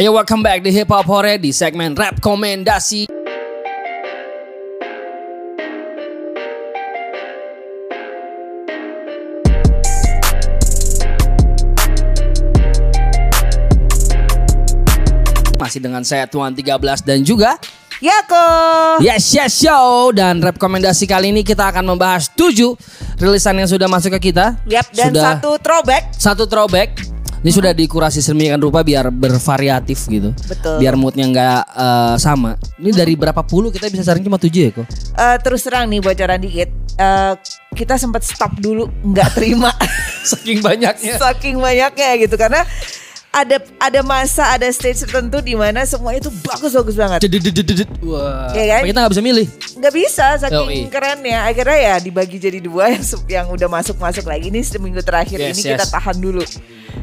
Ayo 0.00 0.16
welcome 0.16 0.40
back 0.40 0.64
di 0.64 0.72
Hip 0.72 0.88
Hop 0.96 1.04
Hore 1.12 1.36
di 1.36 1.52
segmen 1.52 1.92
rap 1.92 2.24
komendasi. 2.24 3.04
Masih 15.60 15.84
dengan 15.84 16.00
saya 16.00 16.24
Tuan 16.24 16.56
13 16.56 17.04
dan 17.04 17.20
juga 17.20 17.60
Yako. 18.00 19.04
Yes 19.04 19.28
Yes 19.36 19.52
Show 19.60 20.16
dan 20.16 20.40
rekomendasi 20.40 21.04
kali 21.04 21.28
ini 21.28 21.44
kita 21.44 21.68
akan 21.68 21.92
membahas 21.92 22.32
7 22.32 22.56
rilisan 23.20 23.52
yang 23.52 23.68
sudah 23.68 23.84
masuk 23.84 24.16
ke 24.16 24.32
kita. 24.32 24.56
Yap, 24.64 24.96
dan 24.96 25.12
sudah 25.12 25.24
satu 25.36 25.60
throwback. 25.60 26.02
satu 26.16 26.48
throwback. 26.48 27.09
Ini 27.40 27.50
sudah 27.56 27.72
dikurasi 27.72 28.20
sedemikian 28.20 28.60
rupa 28.60 28.84
biar 28.84 29.08
bervariatif 29.08 30.04
gitu. 30.12 30.36
Betul. 30.44 30.76
Biar 30.76 30.92
moodnya 30.92 31.24
nggak 31.24 31.60
eh, 31.72 32.14
sama. 32.20 32.60
Ini 32.76 32.92
dari 32.92 33.16
berapa 33.16 33.40
puluh 33.40 33.72
kita 33.72 33.88
bisa 33.88 34.04
saring 34.04 34.20
cuma 34.20 34.36
7 34.36 34.52
ya 34.52 34.70
kok. 34.76 34.84
Eh, 35.16 35.36
terus 35.40 35.64
terang 35.64 35.88
nih 35.88 36.04
bocoran 36.04 36.36
dikit. 36.36 36.68
Eh, 37.00 37.32
kita 37.72 37.96
sempat 37.96 38.28
stop 38.28 38.60
dulu 38.60 38.92
nggak 39.00 39.40
terima 39.40 39.72
Saking 40.30 40.60
banyaknya. 40.60 41.16
saking 41.16 41.56
banyaknya 41.56 42.10
gitu 42.20 42.36
karena 42.36 42.60
ada 43.30 43.62
ada 43.78 44.00
masa 44.02 44.42
ada 44.50 44.66
stage 44.74 45.06
tertentu 45.06 45.38
di 45.38 45.54
mana 45.54 45.86
semua 45.86 46.10
itu 46.12 46.26
bagus 46.42 46.74
bagus 46.74 46.98
banget. 46.98 47.22
Wah. 48.02 48.50
Iya 48.50 48.64
kan? 48.74 48.82
Kita 48.84 48.98
nggak 49.00 49.12
bisa 49.14 49.22
milih. 49.22 49.46
nggak 49.80 49.94
bisa 49.96 50.26
saking 50.36 50.68
Yoi. 50.68 50.92
kerennya 50.92 51.40
akhirnya 51.48 51.78
ya 51.80 51.94
dibagi 51.96 52.36
jadi 52.36 52.60
dua 52.60 52.92
yang 52.92 53.00
yang 53.32 53.46
udah 53.48 53.64
masuk 53.64 53.96
masuk 53.96 54.28
lagi 54.28 54.52
ini 54.52 54.60
seminggu 54.60 55.00
terakhir 55.00 55.40
Yes, 55.40 55.56
ini 55.56 55.72
kita 55.72 55.88
yes. 55.88 55.92
tahan 55.94 56.20
dulu 56.20 56.44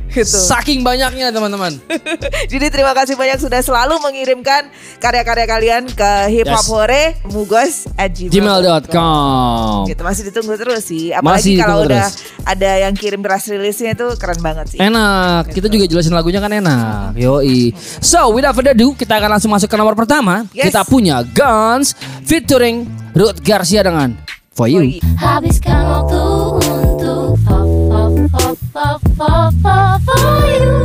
gitu 0.07 0.23
Saking 0.23 0.87
banyaknya 0.87 1.31
teman-teman. 1.31 1.79
Jadi 2.51 2.65
terima 2.71 2.95
kasih 2.95 3.19
banyak 3.19 3.39
sudah 3.39 3.59
selalu 3.59 3.99
mengirimkan 3.99 4.67
karya-karya 4.99 5.45
kalian 5.45 5.83
ke 5.91 6.11
hip 6.31 6.47
hop 6.47 6.63
Yes. 6.63 6.71
hore 6.71 7.03
mugos 7.27 7.73
at 7.95 8.11
Gmail.com. 8.15 9.83
Gitu 9.87 10.01
masih 10.01 10.23
ditunggu 10.31 10.55
terus 10.55 10.83
sih. 10.85 11.11
Apalagi 11.11 11.55
Masih 11.55 11.55
kalau 11.59 11.83
udah 11.83 12.07
terus. 12.07 12.23
ada 12.43 12.71
yang 12.87 12.93
kirim 12.95 13.19
press 13.19 13.47
release-nya 13.47 13.95
itu 13.95 14.07
keren 14.15 14.39
banget 14.39 14.75
sih. 14.75 14.79
Enak, 14.79 15.51
kita 15.51 15.67
juga 15.67 15.85
jelasin 15.87 16.15
lagunya 16.17 16.41
kan 16.41 16.49
enak. 16.49 17.13
Yoi. 17.13 17.71
So, 18.01 18.33
without 18.33 18.57
further 18.57 18.73
ado, 18.73 18.97
kita 18.97 19.21
akan 19.21 19.37
langsung 19.37 19.53
masuk 19.53 19.69
ke 19.69 19.77
nomor 19.77 19.93
pertama. 19.93 20.49
Yes. 20.49 20.73
Kita 20.73 20.81
punya 20.89 21.21
Guns 21.21 21.93
featuring 22.25 22.89
Ruth 23.13 23.37
Garcia 23.45 23.85
dengan 23.85 24.17
For 24.57 24.65
You. 24.65 24.97
Habiskan 25.21 25.85
waktu 25.85 26.25
untuk 26.65 27.37
for, 27.45 27.65
for, 27.93 28.09
for, 28.33 28.51
for, 28.73 28.93
for, 29.13 29.45
for, 29.61 29.89
for 30.01 30.37
you, 30.49 30.75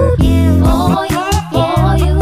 for 0.60 1.04
you, 1.08 1.26
for 1.48 1.92
you. 1.96 2.14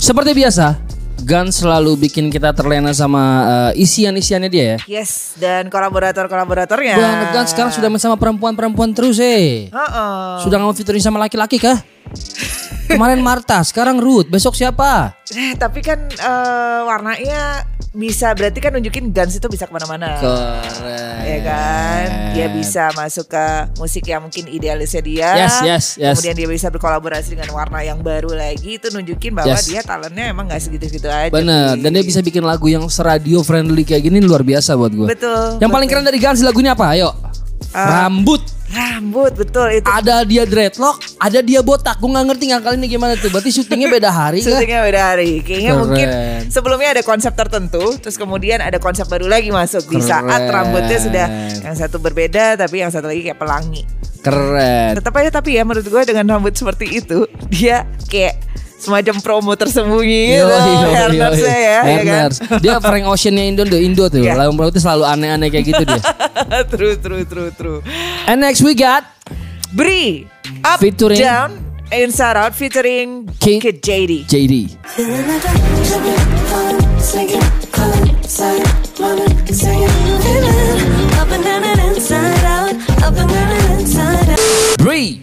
Seperti 0.00 0.32
biasa, 0.32 0.91
Guns 1.22 1.62
selalu 1.62 2.10
bikin 2.10 2.28
kita 2.28 2.50
terlena 2.50 2.90
sama 2.90 3.22
eh, 3.70 3.82
isian-isiannya 3.82 4.50
dia 4.50 4.64
ya. 4.74 4.78
Yes, 5.00 5.38
dan 5.38 5.70
kolaborator-kolaboratornya. 5.70 6.98
Bang, 6.98 7.18
Guns 7.30 7.54
sekarang 7.54 7.70
sudah 7.70 7.88
sama 8.02 8.18
perempuan-perempuan 8.18 8.90
terus 8.90 9.22
eh. 9.22 9.70
Heeh. 9.70 10.22
Sudah 10.42 10.56
nggak 10.58 10.68
mau 10.68 10.74
featuring 10.74 11.02
sama 11.02 11.22
laki-laki 11.22 11.62
kah? 11.62 11.78
Kemarin 12.92 13.20
Marta, 13.20 13.58
sekarang 13.62 13.96
Ruth, 13.96 14.28
besok 14.28 14.52
siapa? 14.52 15.16
Eh, 15.32 15.56
tapi 15.56 15.80
kan 15.80 15.96
eh, 16.06 16.80
warnanya 16.84 17.64
bisa 17.92 18.32
berarti 18.32 18.56
kan 18.56 18.72
nunjukin 18.72 19.12
Guns 19.12 19.36
itu 19.36 19.48
bisa 19.48 19.64
ke 19.64 19.72
mana-mana. 19.72 20.16
Keren. 20.16 21.20
ya 21.22 21.38
kan 21.44 22.06
dia 22.32 22.48
bisa 22.48 22.88
masuk 22.92 23.28
ke 23.28 23.44
musik 23.76 24.02
yang 24.02 24.24
mungkin 24.24 24.48
idealisnya 24.48 24.98
dia 24.98 25.28
Yes, 25.38 25.54
yes, 25.60 25.84
yes. 25.94 26.16
kemudian 26.16 26.34
dia 26.34 26.48
bisa 26.48 26.66
berkolaborasi 26.66 27.36
dengan 27.36 27.52
warna 27.52 27.78
yang 27.80 28.00
baru 28.00 28.32
lagi 28.32 28.76
itu 28.76 28.88
nunjukin 28.88 29.30
bahwa 29.30 29.52
Yes. 29.52 29.68
dia 29.68 29.80
talentnya 29.82 30.32
emang 30.32 30.48
gak 30.48 30.58
segitu-gitu 30.58 31.06
aja 31.06 31.30
Bener, 31.30 31.76
dan 31.76 31.90
dia 31.90 32.02
bisa 32.02 32.18
bikin 32.18 32.42
lagu 32.42 32.66
yang 32.66 32.82
seradio 32.88 33.44
friendly 33.44 33.84
kayak 33.84 34.02
gini 34.02 34.18
luar 34.18 34.40
biasa 34.40 34.72
buat 34.74 34.90
gue. 34.90 35.06
betul 35.08 35.60
Yang 35.60 35.70
paling 35.70 35.86
betul. 35.86 36.00
keren 36.00 36.08
dari 36.08 36.18
Guns 36.18 36.40
lagunya 36.40 36.72
apa? 36.72 36.86
Ayo. 36.90 37.12
Ah. 37.70 38.08
Rambut. 38.08 38.42
Rambut 38.72 39.36
betul 39.36 39.68
itu 39.68 39.84
Ada 39.84 40.24
dia 40.24 40.48
dreadlock, 40.48 40.96
ada 41.20 41.44
dia 41.44 41.60
botak. 41.60 42.00
Gue 42.00 42.08
nggak 42.08 42.26
ngerti 42.32 42.44
ngakalinnya 42.50 42.88
ini 42.88 42.94
gimana 42.96 43.12
tuh. 43.20 43.28
Berarti 43.28 43.52
syutingnya 43.52 43.88
beda 43.92 44.08
hari 44.08 44.40
syutingnya 44.40 44.80
beda 44.82 45.00
hari 45.12 45.44
kayaknya 45.44 45.72
Keren. 45.76 45.82
mungkin 45.84 46.08
sebelumnya 46.48 46.88
ada 46.98 47.02
konsep 47.04 47.32
tertentu 47.36 47.84
terus 48.00 48.16
kemudian 48.16 48.64
ada 48.64 48.80
konsep 48.80 49.04
baru 49.06 49.28
lagi 49.28 49.52
masuk 49.52 49.88
di 49.92 50.00
saat 50.00 50.48
Keren. 50.48 50.52
rambutnya 50.52 50.98
sudah 50.98 51.26
yang 51.62 51.76
satu 51.76 52.00
berbeda 52.00 52.56
tapi 52.56 52.80
yang 52.80 52.88
satu 52.88 53.12
lagi 53.12 53.22
kayak 53.28 53.38
pelangi 53.38 53.82
Keren. 54.22 54.96
tetap 54.96 55.12
aja 55.18 55.30
tapi 55.34 55.58
ya 55.58 55.62
menurut 55.66 55.84
gue 55.84 56.02
dengan 56.06 56.24
rambut 56.38 56.54
seperti 56.54 56.86
itu 57.02 57.26
dia 57.52 57.84
kayak 58.08 58.38
semacam 58.82 59.14
promo 59.22 59.54
tersembunyi 59.54 60.34
gitu 60.34 60.46
yoi. 60.50 61.38
ya, 61.46 61.80
ya 61.86 62.00
kan? 62.02 62.30
Dia 62.58 62.76
Frank 62.82 63.04
Oceannya 63.06 63.44
Indo 63.54 63.62
tuh, 63.62 63.78
Indo 63.78 64.04
tuh. 64.10 64.20
Iya. 64.26 64.34
Lagu 64.34 64.52
rambutnya 64.58 64.82
selalu 64.82 65.04
aneh-aneh 65.06 65.48
kayak 65.48 65.64
gitu 65.70 65.82
dia. 65.86 66.02
true, 66.74 66.96
true, 66.98 67.22
true, 67.22 67.50
true. 67.54 67.78
And 68.26 68.42
next 68.42 68.60
we 68.60 68.74
got 68.74 69.06
Bri, 69.72 70.26
up, 70.66 70.82
Featuring- 70.82 71.16
down, 71.16 71.56
inside 71.94 72.36
out, 72.36 72.52
featuring 72.52 73.24
Kid- 73.40 73.62
Kid, 73.62 73.78
JD. 73.80 74.28
JD. 74.28 74.54
Bree 84.78 85.22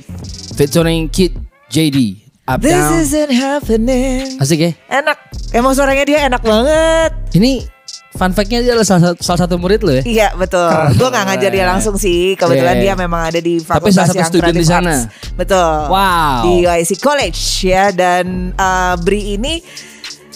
featuring 0.56 1.10
Kid 1.10 1.38
JD. 1.70 2.29
Up 2.50 2.58
This 2.60 2.74
down. 2.74 2.98
isn't 2.98 3.30
happening. 3.32 4.42
Asik 4.42 4.58
ya? 4.60 4.72
Enak, 4.90 5.18
emang 5.52 5.70
suaranya 5.72 6.02
dia 6.02 6.26
enak 6.26 6.42
banget. 6.42 7.14
Ini 7.32 7.62
fun 8.10 8.34
fact-nya 8.34 8.60
dia 8.60 8.74
adalah 8.74 8.84
salah, 8.84 9.14
satu- 9.14 9.22
salah 9.22 9.40
satu 9.46 9.56
murid 9.56 9.80
lo 9.80 9.94
ya. 9.94 10.02
Iya 10.02 10.28
betul. 10.34 10.66
Gue 10.98 11.08
gak 11.08 11.30
ngajar 11.30 11.50
dia 11.54 11.64
langsung 11.64 11.94
sih. 11.96 12.34
Kebetulan 12.34 12.82
dia 12.82 12.98
memang 12.98 13.22
ada 13.24 13.38
di 13.38 13.62
Tapi 13.62 13.70
fakultas 13.86 14.02
salah 14.02 14.10
satu 14.18 14.26
student 14.28 14.56
di 14.56 14.66
sana. 14.66 14.94
Arts. 15.06 15.30
Betul. 15.38 15.78
Wow. 15.88 16.42
Di 16.42 16.54
UIC 16.66 16.92
College 16.98 17.40
ya 17.64 17.94
dan 17.94 18.26
uh, 18.56 18.98
Bri 18.98 19.38
ini 19.38 19.62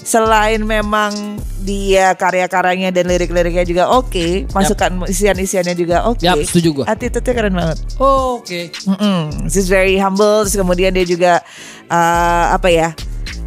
selain 0.04 0.62
memang 0.64 1.40
dia 1.64 2.12
karya-karyanya 2.14 2.92
dan 2.92 3.08
lirik-liriknya 3.08 3.64
juga 3.64 3.84
oke, 3.90 4.52
masukan 4.52 5.08
isian-isiannya 5.08 5.76
juga 5.76 6.04
oke. 6.08 6.24
Yap, 6.24 6.44
setuju 6.44 6.84
gua. 6.84 6.86
Attitude-nya 6.92 7.34
keren 7.34 7.56
banget. 7.56 7.78
Oh, 7.98 8.44
Oke. 8.44 8.76
Mm-mm. 8.84 9.48
She's 9.48 9.72
very 9.72 9.96
humble. 9.96 10.44
Terus 10.44 10.60
kemudian 10.60 10.92
dia 10.92 11.08
juga 11.08 11.40
uh, 11.88 12.46
apa 12.52 12.68
ya? 12.68 12.92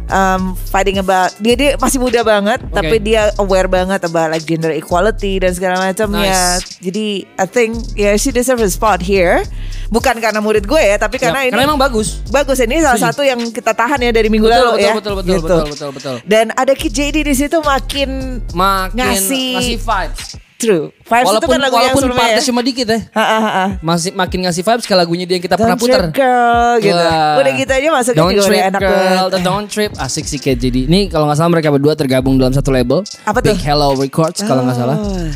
Um, 0.07 0.55
fighting 0.65 0.95
about 0.97 1.35
dia 1.37 1.53
dia 1.53 1.71
masih 1.75 1.99
muda 1.99 2.23
banget, 2.23 2.63
Oke. 2.63 2.71
tapi 2.71 2.95
dia 2.97 3.27
aware 3.35 3.67
banget 3.67 3.99
about 4.01 4.29
like 4.29 4.43
gender 4.43 4.71
equality 4.71 5.35
dan 5.35 5.51
segala 5.51 5.83
macam 5.83 6.07
ya. 6.15 6.31
Nice. 6.55 6.79
Jadi 6.79 7.07
I 7.35 7.45
think 7.45 7.75
ya 7.91 8.15
she 8.15 8.31
deserve 8.31 8.59
a 8.59 8.67
spot 8.67 8.99
here. 8.99 9.43
Bukan 9.87 10.15
karena 10.17 10.39
murid 10.39 10.63
gue 10.63 10.79
ya, 10.79 10.95
tapi 10.95 11.15
karena 11.15 11.43
Ya, 11.43 11.47
ini 11.47 11.51
karena 11.53 11.63
emang 11.65 11.75
bagus. 11.77 12.23
bagus. 12.27 12.55
Ini 12.57 12.79
salah 12.81 12.95
Setuju. 12.95 13.07
satu 13.09 13.21
yang 13.21 13.39
kita 13.51 13.71
tahan 13.71 13.99
ya 13.99 14.11
dari 14.11 14.27
minggu 14.27 14.43
Betul, 14.43 14.55
lalu 14.57 14.67
betul, 14.69 14.79
ya. 14.79 14.93
betul, 14.93 15.13
betul, 15.13 15.27
Gitu. 15.27 15.43
betul, 15.43 15.63
betul, 15.67 15.89
betul. 15.91 16.15
Dan 16.23 16.45
ada 16.51 16.71
Kid 16.71 16.91
JD 16.91 17.17
di 17.21 17.33
situ 17.33 17.59
makin 17.59 18.09
Makin 18.49 18.95
Ngasih- 18.95 19.55
ngasih 19.55 19.77
vibes. 19.77 20.21
True. 20.57 20.89
Vibes 20.99 21.23
itu 21.23 21.29
Walaupun 21.29 21.49
kan 21.49 21.59
lagu 21.61 21.71
yang 21.71 21.81
walaupun 21.87 22.01
sebelumnya 22.01 22.21
partnya 22.25 22.41
ya. 22.41 22.47
cuma 22.49 22.61
dikit 22.61 22.87
ya. 22.89 22.99
Ha, 23.13 23.23
ha, 23.23 23.39
ha. 23.39 23.65
Masih 23.79 24.11
makin 24.11 24.39
ngasih 24.43 24.61
vibes 24.61 24.83
ke 24.83 24.93
lagunya 24.93 25.23
dia 25.23 25.35
yang 25.37 25.45
kita 25.45 25.55
pernah 25.55 25.73
Don't 25.73 25.83
puter. 25.85 26.01
trip 26.03 26.13
girl 26.13 26.73
gitu. 26.77 26.97
Wah. 26.97 27.35
Udah 27.37 27.51
gitu 27.53 27.71
aja 27.71 27.87
masuknya 27.89 28.17
Don't 28.17 28.33
juga 28.33 28.43
trip 28.43 28.57
udah 28.57 28.69
enak 28.69 28.81
girl, 28.81 28.91
banget. 28.91 29.29
the 29.29 29.39
don't 29.39 29.67
trip 29.67 29.91
asik 29.95 30.25
sih 30.25 30.37
kayak 30.37 30.57
jadi. 30.59 30.81
Ini 30.85 30.99
kalau 31.07 31.25
nggak 31.25 31.37
salah 31.37 31.51
mereka 31.53 31.69
berdua 31.69 31.93
tergabung 31.93 32.35
dalam 32.35 32.51
satu 32.51 32.69
label. 32.69 33.05
Apa 33.23 33.39
tuh? 33.39 33.53
Big 33.53 33.61
Hello 33.61 33.93
Records 33.93 34.41
kalau 34.41 34.65
nggak 34.65 34.75
salah. 34.75 34.97
Oh. 34.97 35.29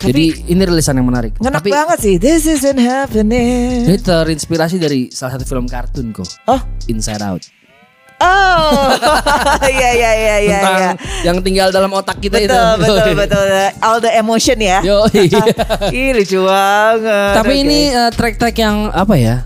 Jadi 0.00 0.48
ini 0.48 0.62
rilisan 0.64 0.96
yang 0.96 1.04
menarik. 1.04 1.36
Ngenak 1.36 1.60
Tapi 1.60 1.68
banget 1.68 1.98
sih. 2.00 2.14
This 2.16 2.48
isn't 2.48 2.80
happening. 2.80 3.84
ini 3.84 4.00
terinspirasi 4.00 4.80
dari 4.80 5.12
salah 5.12 5.36
satu 5.36 5.44
film 5.44 5.68
kartun 5.68 6.16
kok. 6.16 6.24
Oh, 6.48 6.56
Inside 6.88 7.20
Out. 7.20 7.44
Oh, 8.20 8.92
iya 9.74 9.90
iya 9.96 10.10
iya 10.12 10.36
iya. 10.40 10.60
Tentang 10.60 10.76
iya. 10.80 10.92
yang 11.24 11.36
tinggal 11.40 11.68
dalam 11.72 11.90
otak 11.92 12.20
kita 12.20 12.36
itu. 12.38 12.52
Betul 12.52 12.76
betul 12.84 13.14
betul. 13.16 13.46
All 13.80 13.98
the 13.98 14.12
emotion 14.12 14.58
ya. 14.60 14.78
Yo. 14.84 15.08
Ih 15.96 16.14
lucu 16.14 16.38
banget. 16.44 17.34
Tapi 17.40 17.54
Oke. 17.56 17.62
ini 17.64 17.78
eh, 17.90 18.10
track-track 18.12 18.56
yang 18.60 18.92
apa 18.92 19.14
ya? 19.16 19.36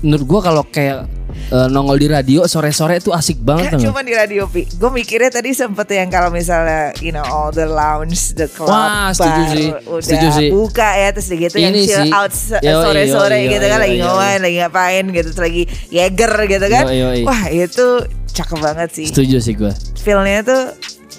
Menurut 0.00 0.24
gua 0.26 0.40
kalau 0.40 0.62
kayak 0.62 1.17
eh, 1.48 1.66
nongol 1.68 1.96
di 1.96 2.06
radio 2.06 2.44
sore-sore 2.44 2.98
itu 2.98 3.10
asik 3.10 3.38
banget 3.38 3.70
Kan 3.70 3.78
tuh. 3.78 3.88
cuma 3.88 4.00
di 4.00 4.12
radio 4.12 4.44
Pi. 4.44 4.66
Gue 4.70 4.90
mikirnya 4.90 5.30
tadi 5.30 5.50
sempet 5.50 5.86
yang 5.88 6.08
kalau 6.08 6.28
misalnya 6.28 6.92
you 6.98 7.10
know 7.10 7.22
all 7.22 7.48
the 7.48 7.64
lounge, 7.64 8.34
the 8.34 8.46
club, 8.46 8.68
Wah, 8.68 9.10
setuju 9.10 9.40
bar, 9.40 9.52
sih. 9.52 9.68
udah 9.84 10.02
Setuju 10.02 10.28
sih. 10.32 10.48
buka 10.50 10.88
ya 10.94 11.08
terus 11.10 11.28
gitu 11.28 11.56
yang 11.56 11.72
Ini 11.72 11.80
chill 11.82 12.04
sih. 12.04 12.12
out 12.12 12.32
sore-sore 12.60 13.36
gitu 13.46 13.64
kan 13.64 13.78
lagi 13.78 13.96
yoi. 13.96 14.04
ngapain, 14.04 14.38
lagi 14.40 14.56
ngapain 14.58 15.04
gitu 15.10 15.28
terus 15.30 15.44
lagi 15.44 15.62
Jäger 15.88 16.32
gitu 16.46 16.66
kan. 16.66 16.84
Yoi, 16.86 16.98
yoi. 16.98 17.20
Wah 17.22 17.42
itu 17.48 17.86
cakep 18.30 18.58
banget 18.58 18.88
sih. 18.92 19.06
Setuju 19.06 19.36
sih 19.38 19.54
gua. 19.54 19.72
Feelnya 19.98 20.40
tuh 20.42 20.62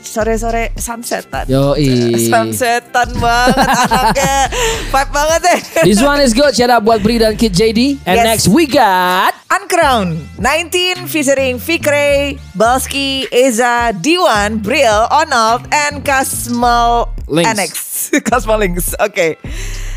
sore-sore 0.09 0.73
sunsetan. 0.73 1.45
Yoi. 1.45 2.17
Sunsetan 2.25 3.13
banget 3.15 3.69
anaknya. 3.69 4.35
Vibe 4.93 5.11
banget 5.13 5.39
deh. 5.45 5.59
This 5.85 6.01
one 6.01 6.19
is 6.19 6.33
good. 6.33 6.51
Shout 6.51 6.67
out 6.67 6.81
buat 6.81 6.99
Bri 6.99 7.21
dan 7.21 7.37
Kid 7.37 7.53
JD. 7.53 8.01
And 8.03 8.17
Yes. 8.19 8.25
next 8.25 8.45
we 8.49 8.65
got 8.65 9.37
Uncrown 9.47 10.17
19 10.41 11.05
featuring 11.05 11.61
Fikre, 11.61 12.35
Balski, 12.53 13.29
Eza, 13.29 13.93
D1, 13.93 14.59
Brill, 14.59 15.05
Onald, 15.07 15.63
and 15.69 16.01
Kasmal 16.01 17.13
Links. 17.29 17.49
Annex. 17.49 17.71
Kasmal 18.27 18.59
Links. 18.59 18.91
Oke. 18.99 19.37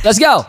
Let's 0.04 0.20
go. 0.20 0.44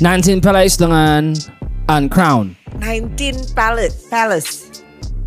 19 0.00 0.40
Palace 0.40 0.80
dengan 0.80 1.36
Uncrown. 1.86 2.56
19 2.80 3.52
Palace. 3.52 4.08
Palace. 4.08 4.52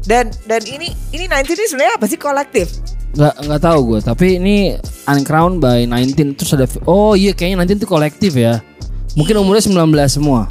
Dan 0.04 0.34
dan 0.50 0.66
ini 0.66 0.92
ini 1.14 1.30
19 1.30 1.46
ini 1.54 1.68
sebenarnya 1.70 1.96
apa 1.96 2.06
sih 2.10 2.18
kolektif? 2.18 2.68
Nggak 3.14 3.34
nggak 3.46 3.62
tahu 3.62 3.80
gue. 3.94 4.00
Tapi 4.02 4.28
ini 4.42 4.74
Uncrown 5.06 5.62
by 5.62 5.86
19 5.86 6.34
terus 6.34 6.58
ada 6.58 6.66
oh 6.90 7.14
iya 7.14 7.38
kayaknya 7.38 7.62
19 7.70 7.86
itu 7.86 7.88
kolektif 7.88 8.34
ya. 8.34 8.66
Mungkin 9.14 9.38
umurnya 9.38 9.62
19 9.62 9.78
semua. 10.10 10.50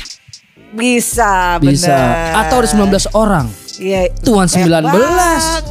Bisa, 0.72 1.58
Bisa. 1.60 1.90
benar. 1.90 2.46
Atau 2.46 2.62
ada 2.62 2.68
19 2.70 3.10
orang. 3.12 3.46
Iya. 3.76 4.08
Tuan 4.22 4.46
Eh, 4.46 4.54
19. 4.54 4.86
bang. 4.86 5.62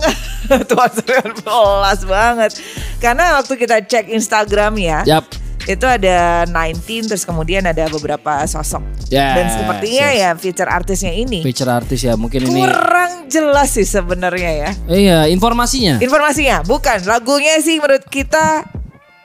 Tuan 0.69 0.91
19 0.91 2.03
banget. 2.05 2.51
Karena 2.99 3.39
waktu 3.39 3.53
kita 3.55 3.79
cek 3.81 4.11
Instagram 4.11 4.75
ya. 4.77 4.99
Yap. 5.07 5.25
Itu 5.63 5.85
ada 5.85 6.43
19 6.45 6.81
terus 7.05 7.21
kemudian 7.21 7.61
ada 7.63 7.85
beberapa 7.87 8.41
sosok. 8.43 8.81
Yes, 9.07 9.35
Dan 9.35 9.45
sepertinya 9.51 10.07
yes. 10.09 10.17
ya 10.17 10.29
feature 10.33 10.67
artisnya 10.67 11.11
ini 11.11 11.39
Feature 11.41 11.69
artis 11.69 11.99
ya 12.01 12.13
mungkin 12.13 12.43
ini. 12.43 12.53
kurang 12.55 13.27
jelas 13.27 13.69
sih 13.71 13.83
sebenarnya 13.83 14.51
ya. 14.51 14.69
Iya, 14.87 15.19
informasinya. 15.27 15.97
Informasinya 15.97 16.61
bukan 16.61 17.03
lagunya 17.03 17.59
sih 17.59 17.77
menurut 17.77 18.05
kita 18.05 18.65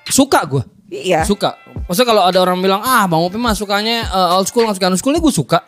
Suka 0.04 0.44
gue. 0.44 0.62
iya. 0.88 1.22
Suka. 1.22 1.54
Maksudnya 1.82 2.08
kalau 2.08 2.22
ada 2.24 2.38
orang 2.38 2.58
bilang 2.58 2.78
ah 2.80 3.04
Bang 3.04 3.20
Opi 3.20 3.36
mah 3.36 3.52
sukanya 3.52 4.04
eh, 4.04 4.34
old 4.34 4.44
school 4.44 4.62
nggak 4.62 4.76
suka 4.76 4.86
old 4.88 4.98
school 4.98 5.12
ini 5.12 5.20
gue 5.20 5.32
suka. 5.32 5.58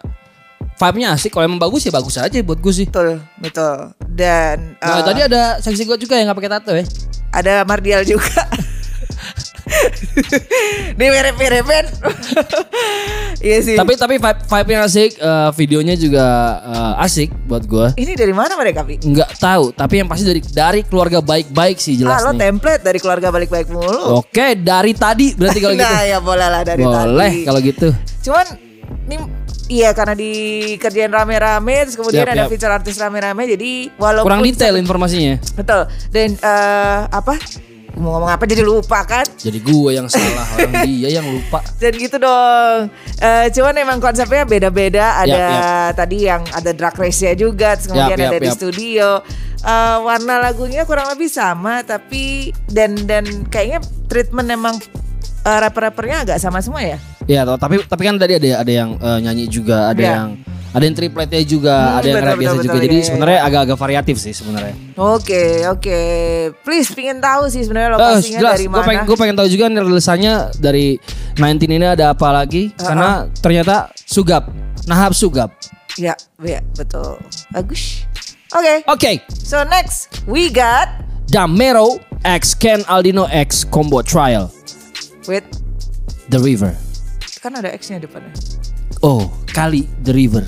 Vibe-nya 0.75 1.11
asik. 1.11 1.31
Kalau 1.31 1.43
emang 1.45 1.59
bagus 1.59 1.83
ya 1.83 1.91
bagus 1.91 2.15
aja 2.15 2.39
buat 2.41 2.57
gue 2.57 2.71
sih. 2.71 2.87
Betul, 2.87 3.19
betul. 3.37 3.91
Dan 4.09 4.79
Nah, 4.79 4.95
eh, 4.95 5.05
tadi 5.05 5.21
ada 5.25 5.59
saksi 5.59 5.83
gue 5.85 5.97
juga 5.97 6.15
yang 6.15 6.31
nggak 6.31 6.39
pakai 6.39 6.53
tato 6.53 6.71
ya. 6.73 6.87
ada 7.31 7.63
Mardial 7.63 8.03
juga. 8.05 8.47
Ini 10.91 11.07
mirip-miripin. 11.07 11.85
iya 13.41 13.59
sih. 13.61 13.75
Tapi 13.75 13.95
tapi 13.95 14.15
vibe 14.17 14.41
vibe 14.43 14.69
yang 14.71 14.83
asik, 14.83 15.11
eh, 15.15 15.51
videonya 15.55 15.95
juga 15.95 16.27
eh, 16.61 17.05
asik 17.05 17.31
buat 17.45 17.65
gue. 17.65 17.87
ini 17.97 18.13
dari 18.13 18.33
mana 18.33 18.55
mereka, 18.55 18.83
Pi? 18.83 18.99
Nggak 18.99 19.31
tahu, 19.37 19.71
tapi 19.71 19.95
yang 19.97 20.09
pasti 20.09 20.25
dari 20.25 20.41
dari 20.43 20.81
keluarga 20.83 21.19
baik-baik 21.19 21.77
sih 21.77 21.97
jelas 21.97 22.21
ah, 22.21 22.25
lo 22.25 22.31
nih. 22.33 22.41
template 22.45 22.83
dari 22.83 22.99
keluarga 22.99 23.29
balik-baik 23.29 23.69
mulu. 23.69 24.19
Oke, 24.19 24.55
dari 24.55 24.93
tadi 24.93 25.33
berarti 25.33 25.59
kalau 25.59 25.75
gitu. 25.77 25.87
nah, 25.87 26.03
ya 26.03 26.19
boleh 26.19 26.49
lah 26.49 26.63
dari 26.63 26.83
Boleh 26.83 27.33
tadi. 27.33 27.45
kalau 27.45 27.61
gitu. 27.61 27.89
Cuman 28.21 28.47
ini 29.07 29.17
iya 29.69 29.93
karena 29.93 30.13
dikerjain 30.13 31.09
rame-rame 31.09 31.85
terus 31.85 31.95
kemudian 31.95 32.25
Yap, 32.25 32.33
ada 32.33 32.43
yap. 32.45 32.51
feature 32.51 32.73
artis 32.73 32.97
rame-rame 32.97 33.45
jadi 33.47 33.71
walaupun 33.95 34.25
Kurang 34.27 34.43
detail 34.43 34.75
informasinya. 34.75 35.37
betul. 35.55 35.85
Dan 36.09 36.35
eh, 36.35 37.01
apa? 37.07 37.37
Mau 37.99 38.15
ngomong 38.15 38.31
apa 38.31 38.47
jadi 38.47 38.63
lupa 38.63 39.03
kan? 39.03 39.27
Jadi 39.35 39.59
gue 39.59 39.91
yang 39.91 40.07
salah, 40.07 40.47
orang 40.55 40.87
dia 40.87 41.11
yang 41.13 41.27
lupa. 41.27 41.59
Dan 41.77 41.93
gitu 41.95 42.17
dong. 42.17 42.87
Eh, 43.19 43.47
cuman 43.51 43.75
emang 43.77 43.99
konsepnya 43.99 44.43
beda-beda. 44.43 45.19
Ada 45.19 45.35
Yap, 45.35 45.99
tadi 45.99 46.17
yang 46.25 46.47
ada 46.49 46.71
drag 46.71 46.95
race-nya 46.95 47.35
juga, 47.35 47.75
terus 47.75 47.91
kemudian 47.91 48.15
Yap, 48.15 48.23
yap, 48.23 48.31
ada 48.31 48.39
di 48.39 48.49
yap. 48.49 48.57
studio. 48.57 49.09
Eh, 49.59 49.97
warna 50.01 50.35
lagunya 50.39 50.83
kurang 50.83 51.11
lebih 51.11 51.27
sama, 51.27 51.83
tapi 51.83 52.55
dan 52.67 52.95
dan 53.05 53.27
kayaknya 53.47 53.83
treatment 54.07 54.49
emang 54.49 54.79
eh, 55.43 55.59
rapper-rappernya 55.59 56.23
agak 56.25 56.39
sama 56.39 56.63
semua 56.63 56.81
ya. 56.81 56.99
Ya, 57.27 57.45
toh, 57.45 57.59
tapi 57.59 57.83
tapi 57.83 58.03
kan 58.05 58.17
tadi 58.17 58.39
ada 58.39 58.63
ada 58.63 58.73
yang 58.73 58.95
eh, 58.97 59.19
nyanyi 59.21 59.45
juga, 59.47 59.91
ada 59.91 59.99
Ya. 59.99 60.13
yang 60.17 60.41
ada 60.69 60.83
yang 60.83 60.93
tripletnya 60.93 61.41
juga, 61.43 61.75
Hmm, 61.75 61.99
ada 61.99 62.07
yang 62.07 62.17
rap 62.21 62.37
biasa 62.37 62.53
juga. 62.53 62.63
betul, 62.63 62.77
Jadi 62.79 62.89
iya, 62.89 62.95
iya, 62.95 63.07
sebenarnya 63.07 63.39
agak-agak 63.43 63.79
variatif 63.79 64.17
sih 64.19 64.33
sebenarnya. 64.33 64.75
Oke, 64.95 65.43
oke. 65.67 65.99
Please 66.61 66.89
pingin 66.91 67.19
tahu 67.19 67.49
sih 67.49 67.63
sebenarnya 67.63 67.89
Eh, 67.89 67.95
lokasinya 67.95 68.39
jelas, 68.39 68.53
dari 68.55 68.65
gue 68.65 68.73
mana. 68.75 68.85
pengen, 68.85 69.03
gue 69.05 69.17
pengen 69.17 69.35
tahu 69.35 69.49
juga 69.49 69.65
nih 69.67 69.81
rilisannya 69.81 70.35
dari 70.57 70.87
19 71.35 71.71
ini 71.71 71.87
ada 71.87 72.13
apa 72.13 72.29
lagi? 72.31 72.71
Karena 72.75 73.09
ternyata 73.35 73.77
Sugap, 73.99 74.53
Nahab 74.85 75.13
Sugap. 75.13 75.51
Ya, 75.97 76.13
ya, 76.39 76.61
betul. 76.75 77.17
Bagus. 77.49 78.05
Oke. 78.51 78.81
Oke, 78.87 79.13
So 79.39 79.61
next 79.63 80.25
we 80.25 80.49
got 80.49 80.89
Damero 81.27 82.01
X 82.23 82.53
Ken 82.53 82.81
Aldino 82.87 83.25
X 83.27 83.61
Combo 83.63 84.01
Trial 84.01 84.49
with 85.25 85.45
The 86.27 86.39
River. 86.39 86.73
kan 87.39 87.55
ada 87.55 87.71
X-nya 87.71 87.99
depannya. 87.99 88.35
Oh, 88.99 89.31
kali 89.47 89.87
The 90.03 90.11
River. 90.11 90.43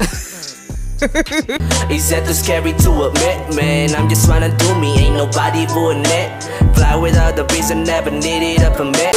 Is 1.87 2.11
that 2.11 2.27
too 2.27 2.35
scary 2.35 2.75
to 2.83 2.91
admit, 3.07 3.39
man? 3.55 3.95
I'm 3.95 4.11
just 4.11 4.27
trying 4.27 4.43
to 4.43 4.51
do 4.59 4.75
me, 4.75 4.91
ain't 4.99 5.15
nobody 5.15 5.71
doing 5.71 6.03
it. 6.11 6.35
Fly 6.75 6.99
without 6.99 7.39
the 7.39 7.47
reason, 7.55 7.87
never 7.87 8.11
needed 8.11 8.67
a 8.67 8.75
permit. 8.75 9.15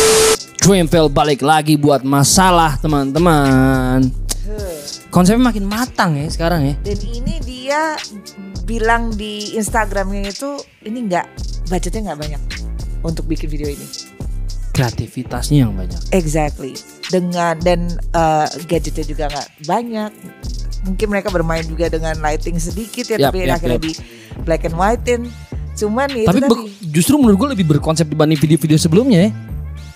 Dreamville 0.62 1.10
balik 1.10 1.42
lagi 1.42 1.82
buat 1.82 2.06
masalah 2.06 2.78
teman-teman. 2.78 4.14
Konsepnya 5.10 5.50
makin 5.50 5.66
matang 5.66 6.14
ya 6.14 6.30
sekarang 6.30 6.70
ya. 6.70 6.76
Dan 6.86 7.02
ini 7.02 7.42
dia 7.42 7.98
bilang 8.70 9.18
di 9.18 9.58
Instagramnya 9.58 10.30
itu 10.30 10.62
ini 10.86 11.10
nggak 11.10 11.26
budgetnya 11.74 12.14
nggak 12.14 12.20
banyak 12.22 12.42
untuk 13.02 13.26
bikin 13.26 13.50
video 13.50 13.66
ini. 13.66 13.88
Kreativitasnya 14.78 15.66
yang 15.66 15.74
banyak. 15.74 15.98
Exactly. 16.14 16.78
Dengan 17.12 17.56
dan 17.60 18.00
uh, 18.16 18.48
gadgetnya 18.68 19.06
juga 19.06 19.24
nggak 19.32 19.48
banyak. 19.68 20.12
Mungkin 20.84 21.08
mereka 21.08 21.32
bermain 21.32 21.64
juga 21.64 21.88
dengan 21.88 22.16
lighting 22.20 22.60
sedikit 22.60 23.08
ya, 23.08 23.16
Yap, 23.16 23.32
tapi 23.32 23.48
yap, 23.48 23.56
akhirnya 23.56 23.80
yap. 23.80 23.86
di 23.88 23.92
black 24.44 24.64
and 24.68 24.76
whitein. 24.76 25.22
Cuman 25.74 26.08
ya 26.12 26.30
Tapi 26.30 26.40
itu 26.44 26.54
tadi. 26.54 26.70
justru 26.94 27.16
menurut 27.18 27.38
gue 27.40 27.50
lebih 27.58 27.66
berkonsep 27.78 28.06
dibanding 28.06 28.38
video-video 28.38 28.78
sebelumnya 28.78 29.28
ya. 29.28 29.32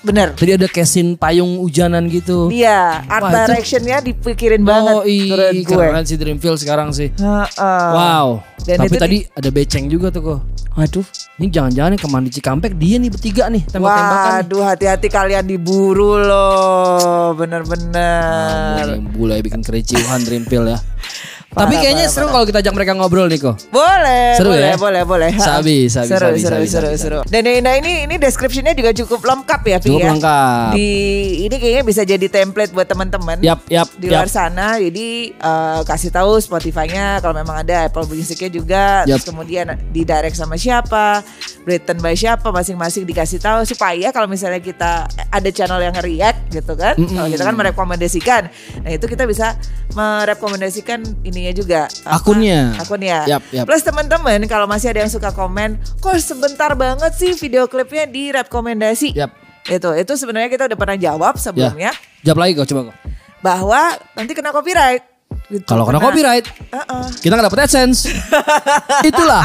Bener. 0.05 0.33
Tadi 0.37 0.51
ada 0.57 0.67
kesin 0.69 1.17
payung 1.17 1.61
hujanan 1.61 2.05
gitu. 2.09 2.49
Iya, 2.53 3.03
art 3.07 3.23
Wah, 3.27 3.33
directionnya 3.45 4.01
dipikirin 4.01 4.61
banget 4.61 4.93
Oh 4.93 5.03
iya, 5.05 5.51
keren 5.63 6.03
sih 6.05 6.17
Dreamville 6.17 6.59
sekarang 6.59 6.89
sih. 6.93 7.13
Heeh. 7.15 7.89
Wow. 7.93 8.41
Dan 8.67 8.83
Tapi 8.83 8.95
tadi 8.99 9.17
ada 9.31 9.49
beceng 9.49 9.87
juga 9.87 10.11
tuh 10.11 10.21
kok. 10.21 10.39
Waduh. 10.77 11.05
Ini 11.41 11.49
jangan-jangan 11.49 11.91
yang 11.97 12.01
kemandi 12.01 12.29
Cikampek 12.29 12.77
dia 12.77 13.01
nih 13.01 13.09
bertiga 13.09 13.49
nih 13.49 13.65
tembak-tembakan. 13.65 14.31
Waduh, 14.45 14.63
hati-hati 14.65 15.07
kalian 15.09 15.45
diburu 15.49 16.21
loh. 16.21 17.33
Bener-bener. 17.33 18.85
mulai, 18.85 18.99
mulai 19.01 19.39
bikin 19.41 19.65
kericuhan 19.65 20.21
Dreamville 20.21 20.77
ya. 20.77 20.79
Tapi 21.47 21.73
Parah, 21.73 21.79
kayaknya 21.79 22.05
parah, 22.05 22.13
seru 22.13 22.27
kalau 22.27 22.45
kita 22.45 22.59
ajak 22.59 22.73
mereka 22.75 22.91
ngobrol 22.91 23.25
nih 23.31 23.39
kok. 23.39 23.55
Boleh, 23.71 24.35
Seru 24.35 24.51
boleh, 24.51 24.67
ya? 24.67 24.77
boleh, 24.77 25.01
boleh. 25.07 25.31
Sabi, 25.39 25.87
sabi, 25.87 26.11
seru, 26.11 26.27
sabi, 26.27 26.39
seru, 26.43 26.53
sabi, 26.53 26.67
seru, 26.67 26.87
sabi, 26.91 26.97
seru. 26.99 27.19
Dan 27.25 27.47
nah 27.63 27.73
ini 27.79 28.03
ini 28.03 28.15
descriptionnya 28.19 28.75
juga 28.75 28.91
cukup 28.91 29.23
lengkap 29.23 29.61
ya, 29.63 29.77
Pi 29.79 29.87
Cukup 29.89 30.03
ya. 30.03 30.09
lengkap. 30.11 30.69
Di 30.75 30.89
ini 31.47 31.55
kayaknya 31.55 31.83
bisa 31.87 32.01
jadi 32.03 32.27
template 32.27 32.75
buat 32.75 32.85
teman-teman. 32.85 33.39
Yap, 33.39 33.63
yap, 33.71 33.87
Di 33.95 34.11
yap. 34.11 34.27
luar 34.27 34.29
sana, 34.29 34.75
jadi 34.77 35.07
eh, 35.33 35.79
kasih 35.87 36.11
tahu 36.11 36.35
Spotify-nya 36.37 37.23
kalau 37.23 37.33
memang 37.33 37.63
ada 37.63 37.87
Apple 37.87 38.05
Music-nya 38.05 38.51
juga. 38.51 39.07
Yap. 39.07 39.17
Terus 39.17 39.25
kemudian 39.25 39.65
di 39.89 40.03
direct 40.03 40.35
sama 40.35 40.59
siapa, 40.59 41.23
written 41.63 41.97
by 42.03 42.13
siapa, 42.13 42.51
masing-masing 42.51 43.07
dikasih 43.07 43.39
tahu 43.39 43.63
supaya 43.63 44.11
kalau 44.11 44.27
misalnya 44.27 44.59
kita 44.59 45.07
ada 45.09 45.49
channel 45.49 45.79
yang 45.79 45.95
react 46.03 46.51
gitu 46.51 46.75
kan, 46.75 46.93
Mm-mm. 46.99 47.17
kalau 47.17 47.29
kita 47.31 47.43
kan 47.47 47.55
merekomendasikan. 47.55 48.41
Nah 48.83 48.91
itu 48.93 49.07
kita 49.07 49.23
bisa 49.23 49.55
merekomendasikan 49.97 51.01
ininya 51.37 51.53
juga. 51.53 51.81
apa, 52.01 52.17
Akunnya. 52.17 52.73
Akunnya. 52.75 53.29
Yap, 53.29 53.45
yap. 53.53 53.63
Plus 53.63 53.79
teman-teman 53.79 54.41
kalau 54.43 54.65
masih 54.65 54.89
ada 54.89 55.05
yang 55.05 55.13
suka 55.13 55.29
komen, 55.29 55.69
kok 55.97 56.17
sebentar 56.17 56.73
banget 56.73 57.13
sih 57.13 57.31
video 57.31 57.69
klipnya 57.69 58.03
di 58.03 58.33
rekomendasi. 58.33 59.13
Yap. 59.13 59.29
Itu 59.63 59.93
itu 59.93 60.13
sebenarnya 60.15 60.47
kita 60.47 60.63
udah 60.65 60.75
pernah 60.75 60.95
jawab 60.95 61.35
sebelumnya 61.35 61.91
Jawab 62.23 62.39
lagi 62.39 62.55
kok 62.55 62.65
coba 62.65 62.81
kok. 62.89 62.95
bahwa 63.37 63.81
nanti 64.13 64.31
kena 64.31 64.49
copyright. 64.49 65.03
Gitu. 65.47 65.63
Kalau 65.63 65.83
kena 65.83 65.99
copyright, 65.99 66.43
Heeh. 66.43 67.05
kita 67.19 67.35
nggak 67.35 67.47
dapet 67.47 67.59
AdSense. 67.63 68.07
Itulah. 69.11 69.43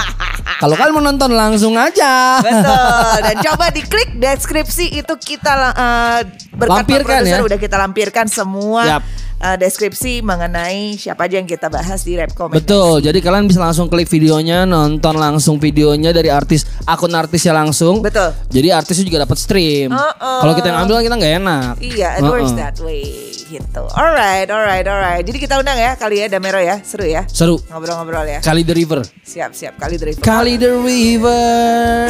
Kalau 0.58 0.74
kalian 0.74 0.94
mau 0.94 1.04
nonton 1.04 1.30
langsung 1.30 1.74
aja. 1.74 2.38
Betul. 2.38 3.16
Dan 3.20 3.36
coba 3.50 3.64
diklik 3.70 4.10
deskripsi 4.16 4.94
itu 4.94 5.14
kita 5.16 5.52
uh, 5.74 6.20
berkat 6.54 6.86
Pak 6.86 6.86
Lampirkan 6.86 7.20
ya. 7.22 7.42
udah 7.42 7.58
kita 7.58 7.76
lampirkan 7.76 8.26
semua 8.26 8.98
Yap. 8.98 9.02
Uh, 9.42 9.56
deskripsi 9.58 10.22
mengenai 10.22 10.94
siapa 10.96 11.26
aja 11.26 11.42
yang 11.42 11.50
kita 11.50 11.66
bahas 11.66 12.06
di 12.06 12.14
rap 12.14 12.32
comment. 12.32 12.54
Betul, 12.54 13.02
jadi 13.02 13.18
kalian 13.18 13.50
bisa 13.50 13.58
langsung 13.58 13.90
klik 13.90 14.06
videonya, 14.06 14.64
nonton 14.64 15.18
langsung 15.18 15.58
videonya 15.58 16.14
dari 16.14 16.30
artis 16.30 16.64
akun 16.86 17.12
artisnya 17.12 17.52
langsung. 17.52 18.00
Betul. 18.00 18.30
Jadi 18.48 18.68
artisnya 18.70 19.04
juga 19.04 19.18
dapat 19.26 19.38
stream. 19.42 19.90
Uh-uh. 19.90 20.40
Kalau 20.46 20.54
kita 20.54 20.66
yang 20.70 20.80
ambil 20.86 21.02
kita 21.02 21.14
nggak 21.18 21.34
enak. 21.42 21.72
Iya, 21.82 22.08
it 22.16 22.22
works 22.22 22.54
Uh-uh. 22.54 22.62
that 22.62 22.76
way 22.80 23.04
gitu. 23.52 23.84
Alright, 23.92 24.48
alright, 24.48 24.86
alright. 24.88 25.20
Jadi 25.26 25.36
kita 25.36 25.60
undang 25.60 25.76
ya 25.76 25.92
kali 25.98 26.24
ya 26.24 26.26
Damero 26.32 26.56
ya, 26.62 26.80
seru 26.80 27.04
ya. 27.04 27.28
Seru. 27.28 27.60
Ngobrol-ngobrol 27.68 28.24
ya. 28.24 28.38
Kali 28.40 28.64
the 28.64 28.72
river. 28.72 29.04
Siap, 29.04 29.52
siap. 29.52 29.76
Kali 29.76 30.00
dari 30.00 30.16
Kali 30.16 30.56
the 30.56 30.72
river. 30.80 32.08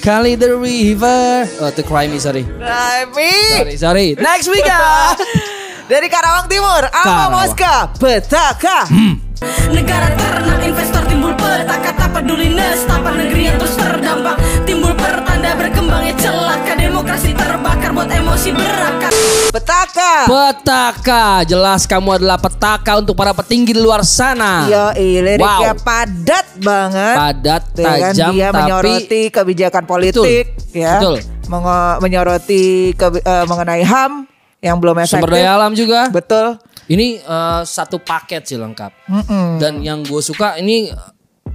Kali 0.00 0.32
the 0.38 0.56
river. 0.56 1.44
Oh, 1.60 1.68
to 1.74 1.82
cry 1.84 2.08
me 2.08 2.16
sorry. 2.16 2.46
Rami. 2.46 3.34
Sorry, 3.60 3.76
sorry. 3.76 4.08
Next 4.16 4.48
week 4.48 4.64
ya. 4.64 5.12
Dari 5.88 6.04
Karawang 6.06 6.52
Timur, 6.52 6.84
Alma. 6.92 7.32
Moska, 7.32 7.88
Petaka. 7.96 8.84
Negara 9.72 10.12
ternak 10.12 10.60
investor 10.60 11.00
timbul 11.08 11.32
petaka 11.32 11.96
tak 11.96 12.10
peduli 12.12 12.52
nestapa 12.52 13.08
negeri 13.08 13.48
yang 13.48 13.56
terus 13.56 13.72
terdampak 13.72 14.36
timbul 14.66 14.92
pertanda 14.92 15.54
berkembangnya 15.54 16.12
celaka 16.18 16.74
demokrasi 16.74 17.32
terbakar 17.32 17.94
buat 17.94 18.10
emosi 18.10 18.50
berakar 18.50 19.12
Petaka. 19.48 20.26
Petaka, 20.26 21.24
jelas 21.46 21.86
kamu 21.86 22.18
adalah 22.18 22.36
petaka 22.36 22.98
untuk 22.98 23.14
para 23.14 23.32
petinggi 23.32 23.72
di 23.72 23.80
luar 23.80 24.02
sana. 24.04 24.66
Yo, 24.66 24.92
liriknya 24.92 25.72
Wow. 25.72 25.80
padat 25.80 26.46
banget. 26.58 27.16
Padat, 27.16 27.62
kan, 27.72 27.84
tajam, 28.12 28.28
dia 28.34 28.46
tapi 28.50 28.56
menyoroti 28.60 29.22
kebijakan 29.30 29.84
politik, 29.86 30.44
ya, 30.74 30.98
betul. 31.00 31.16
Menyoroti 32.02 32.92
ke- 32.92 33.22
eh, 33.22 33.44
mengenai 33.46 33.86
ham 33.86 34.26
yang 34.58 34.76
belum 34.82 34.98
efektif. 34.98 35.22
sumber 35.22 35.30
daya 35.38 35.54
alam 35.54 35.72
juga. 35.74 36.10
Betul. 36.10 36.58
Ini 36.88 37.20
eh, 37.20 37.62
satu 37.68 38.00
paket 38.00 38.48
sih 38.48 38.58
lengkap. 38.58 38.92
Dan 39.60 39.84
yang 39.84 40.02
gue 40.02 40.22
suka 40.24 40.56
ini 40.58 40.88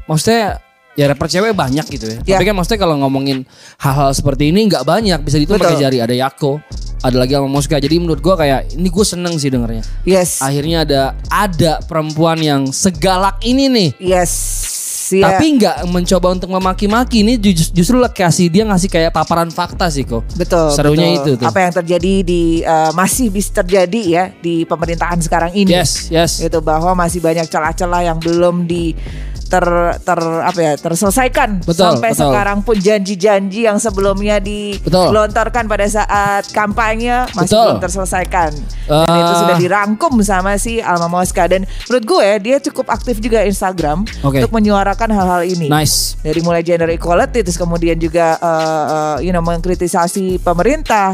maksudnya 0.05 0.61
ya 0.93 1.09
rapper 1.09 1.25
cewek 1.25 1.57
banyak 1.57 1.85
gitu 1.89 2.05
ya. 2.05 2.17
Ya. 2.23 2.37
Tapi 2.37 2.45
kan 2.49 2.55
maksudnya 2.55 2.79
kalau 2.85 2.95
ngomongin 3.01 3.45
hal-hal 3.81 4.13
seperti 4.13 4.53
ini 4.53 4.69
nggak 4.69 4.85
banyak 4.85 5.19
bisa 5.25 5.41
dihitung 5.41 5.57
pakai 5.57 5.81
jari. 5.81 5.97
Ada 5.99 6.13
Yako, 6.13 6.61
ada 7.01 7.17
lagi 7.17 7.33
sama 7.33 7.49
Moska. 7.49 7.81
Jadi 7.81 7.95
menurut 7.97 8.21
gue 8.21 8.35
kayak 8.37 8.77
ini 8.77 8.87
gue 8.87 9.05
seneng 9.05 9.33
sih 9.41 9.49
dengernya. 9.49 9.83
Yes. 10.05 10.39
Akhirnya 10.39 10.85
ada 10.85 11.01
ada 11.33 11.81
perempuan 11.83 12.37
yang 12.39 12.69
segalak 12.69 13.41
ini 13.41 13.67
nih. 13.69 13.89
Yes. 13.97 14.33
Ya. 15.19 15.35
Tapi 15.37 15.45
nggak 15.61 15.77
mencoba 15.91 16.27
untuk 16.33 16.49
memaki-maki 16.49 17.21
ini 17.21 17.37
ju- 17.37 17.71
justru 17.75 18.01
kasih 18.09 18.49
dia 18.49 18.63
ngasih 18.65 18.89
kayak 18.89 19.11
paparan 19.13 19.53
fakta 19.53 19.91
sih 19.93 20.07
kok. 20.07 20.25
Betul. 20.33 20.73
Serunya 20.73 21.13
betul. 21.13 21.19
itu 21.19 21.31
tuh. 21.43 21.47
Apa 21.49 21.59
yang 21.61 21.73
terjadi 21.75 22.13
di 22.25 22.41
eh, 22.65 22.91
masih 22.97 23.29
bisa 23.29 23.61
terjadi 23.61 24.01
ya 24.01 24.23
di 24.41 24.63
pemerintahan 24.63 25.19
sekarang 25.21 25.51
ini. 25.53 25.75
Yes, 25.75 26.09
yes. 26.09 26.41
Itu 26.41 26.63
bahwa 26.63 26.95
masih 26.97 27.19
banyak 27.21 27.45
celah-celah 27.45 28.01
yang 28.07 28.17
belum 28.17 28.65
di 28.65 28.95
ter 29.53 29.65
ter 30.01 30.17
apa 30.17 30.57
ya 30.57 30.73
terselesaikan 30.73 31.61
Betul, 31.61 31.93
sampai 31.93 32.09
betul. 32.09 32.25
sekarang 32.25 32.65
pun 32.65 32.73
janji-janji 32.73 33.69
yang 33.69 33.77
sebelumnya 33.77 34.41
dilontarkan 34.41 35.69
pada 35.69 35.85
saat 35.85 36.49
kampanye 36.49 37.29
masih 37.37 37.53
Betul. 37.53 37.65
belum 37.69 37.79
terselesaikan 37.85 38.51
dan 38.89 39.05
Eh. 39.13 39.21
itu 39.21 39.33
sudah 39.37 39.57
dirangkum 39.61 40.13
sama 40.25 40.57
si 40.57 40.81
Alma 40.81 41.05
Moska 41.05 41.45
dan 41.45 41.69
menurut 41.85 42.03
gue 42.03 42.27
dia 42.41 42.57
cukup 42.59 42.89
aktif 42.89 43.21
juga 43.21 43.45
Instagram 43.45 44.09
Oke. 44.25 44.41
untuk 44.41 44.49
menyuarakan 44.51 45.13
hal-hal 45.13 45.45
ini 45.45 45.69
Nice. 45.69 46.17
dari 46.19 46.41
mulai 46.41 46.65
gender 46.65 46.89
equality 46.89 47.45
terus 47.45 47.55
kemudian 47.55 47.95
juga 47.95 48.35
eh, 48.35 48.83
eh, 48.89 49.17
you 49.23 49.31
know 49.31 49.45
mengkritisasi 49.45 50.41
pemerintah 50.41 51.13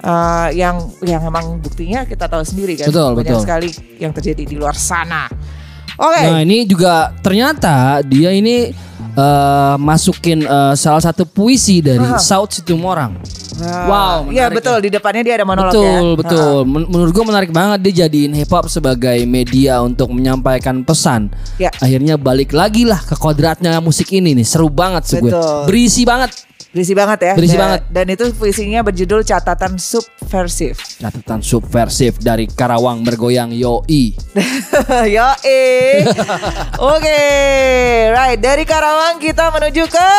eh, 0.00 0.48
yang 0.56 0.80
yang 1.04 1.20
emang 1.22 1.60
buktinya 1.60 2.08
kita 2.08 2.24
tahu 2.24 2.40
sendiri 2.40 2.80
kan 2.80 2.88
Betul, 2.88 3.12
banyak 3.14 3.28
betul. 3.28 3.42
sekali 3.44 3.68
yang 4.00 4.16
terjadi 4.16 4.42
di 4.46 4.56
luar 4.56 4.72
sana. 4.72 5.28
Oke. 5.96 6.22
Nah 6.22 6.40
ini 6.40 6.64
juga 6.64 7.10
ternyata 7.18 8.00
dia 8.00 8.30
ini 8.30 8.70
eh, 9.12 9.74
masukin 9.76 10.44
eh, 10.44 10.74
salah 10.74 11.00
satu 11.00 11.24
puisi 11.24 11.80
dari 11.80 12.04
Aha. 12.04 12.20
South 12.20 12.52
Situmorang. 12.52 13.16
Nah, 13.56 13.88
Wow, 13.88 14.18
Iya 14.28 14.52
betul 14.52 14.76
ya. 14.76 14.84
di 14.84 14.90
depannya 14.92 15.24
dia 15.24 15.34
ada 15.40 15.48
monolog 15.48 15.72
betul 15.72 15.88
ya. 15.88 16.18
betul. 16.20 16.56
Men- 16.68 16.84
Menurut 16.86 17.08
gue 17.10 17.24
menarik 17.24 17.50
banget 17.50 17.78
dia 17.82 18.04
jadiin 18.04 18.36
hip 18.36 18.52
hop 18.52 18.68
sebagai 18.68 19.16
media 19.24 19.80
untuk 19.80 20.12
menyampaikan 20.12 20.84
pesan. 20.84 21.32
Ya. 21.56 21.72
Akhirnya 21.80 22.20
balik 22.20 22.52
lagi 22.52 22.84
lah 22.84 23.00
ke 23.00 23.16
kodratnya 23.16 23.80
musik 23.80 24.12
ini 24.12 24.36
nih. 24.36 24.44
Seru 24.44 24.68
banget 24.68 25.08
sih 25.08 25.16
gue. 25.18 25.32
Berisi 25.64 26.04
banget. 26.04 26.36
Berisi 26.76 26.92
banget 26.92 27.18
ya. 27.24 27.32
Berisi 27.32 27.56
Dan- 27.56 27.62
banget. 27.64 27.80
Dan 27.88 28.06
itu 28.12 28.24
puisinya 28.36 28.84
berjudul 28.84 29.24
catatan 29.24 29.80
subversif. 29.80 30.76
Catatan 31.00 31.40
subversif 31.40 32.20
dari 32.20 32.44
Karawang 32.44 33.00
bergoyang 33.00 33.48
yoi. 33.48 34.12
Yo 35.16 35.28
eh. 35.40 36.04
Oke, 36.92 37.20
right 38.12 38.36
dari 38.36 38.68
Karawang 38.68 39.16
kita 39.16 39.48
menuju 39.56 39.88
ke 39.88 40.12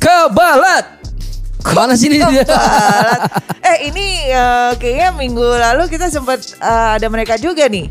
Kebalat. 0.00 1.04
Mana 1.76 1.92
sini 1.92 2.16
dia? 2.16 2.42
Balat. 2.48 3.20
eh 3.62 3.92
ini 3.92 4.32
eh, 4.32 4.72
kayaknya 4.80 5.12
minggu 5.12 5.44
lalu 5.44 5.92
kita 5.92 6.08
sempat 6.08 6.56
eh, 6.56 6.90
ada 6.96 7.06
mereka 7.12 7.36
juga 7.36 7.68
nih. 7.68 7.86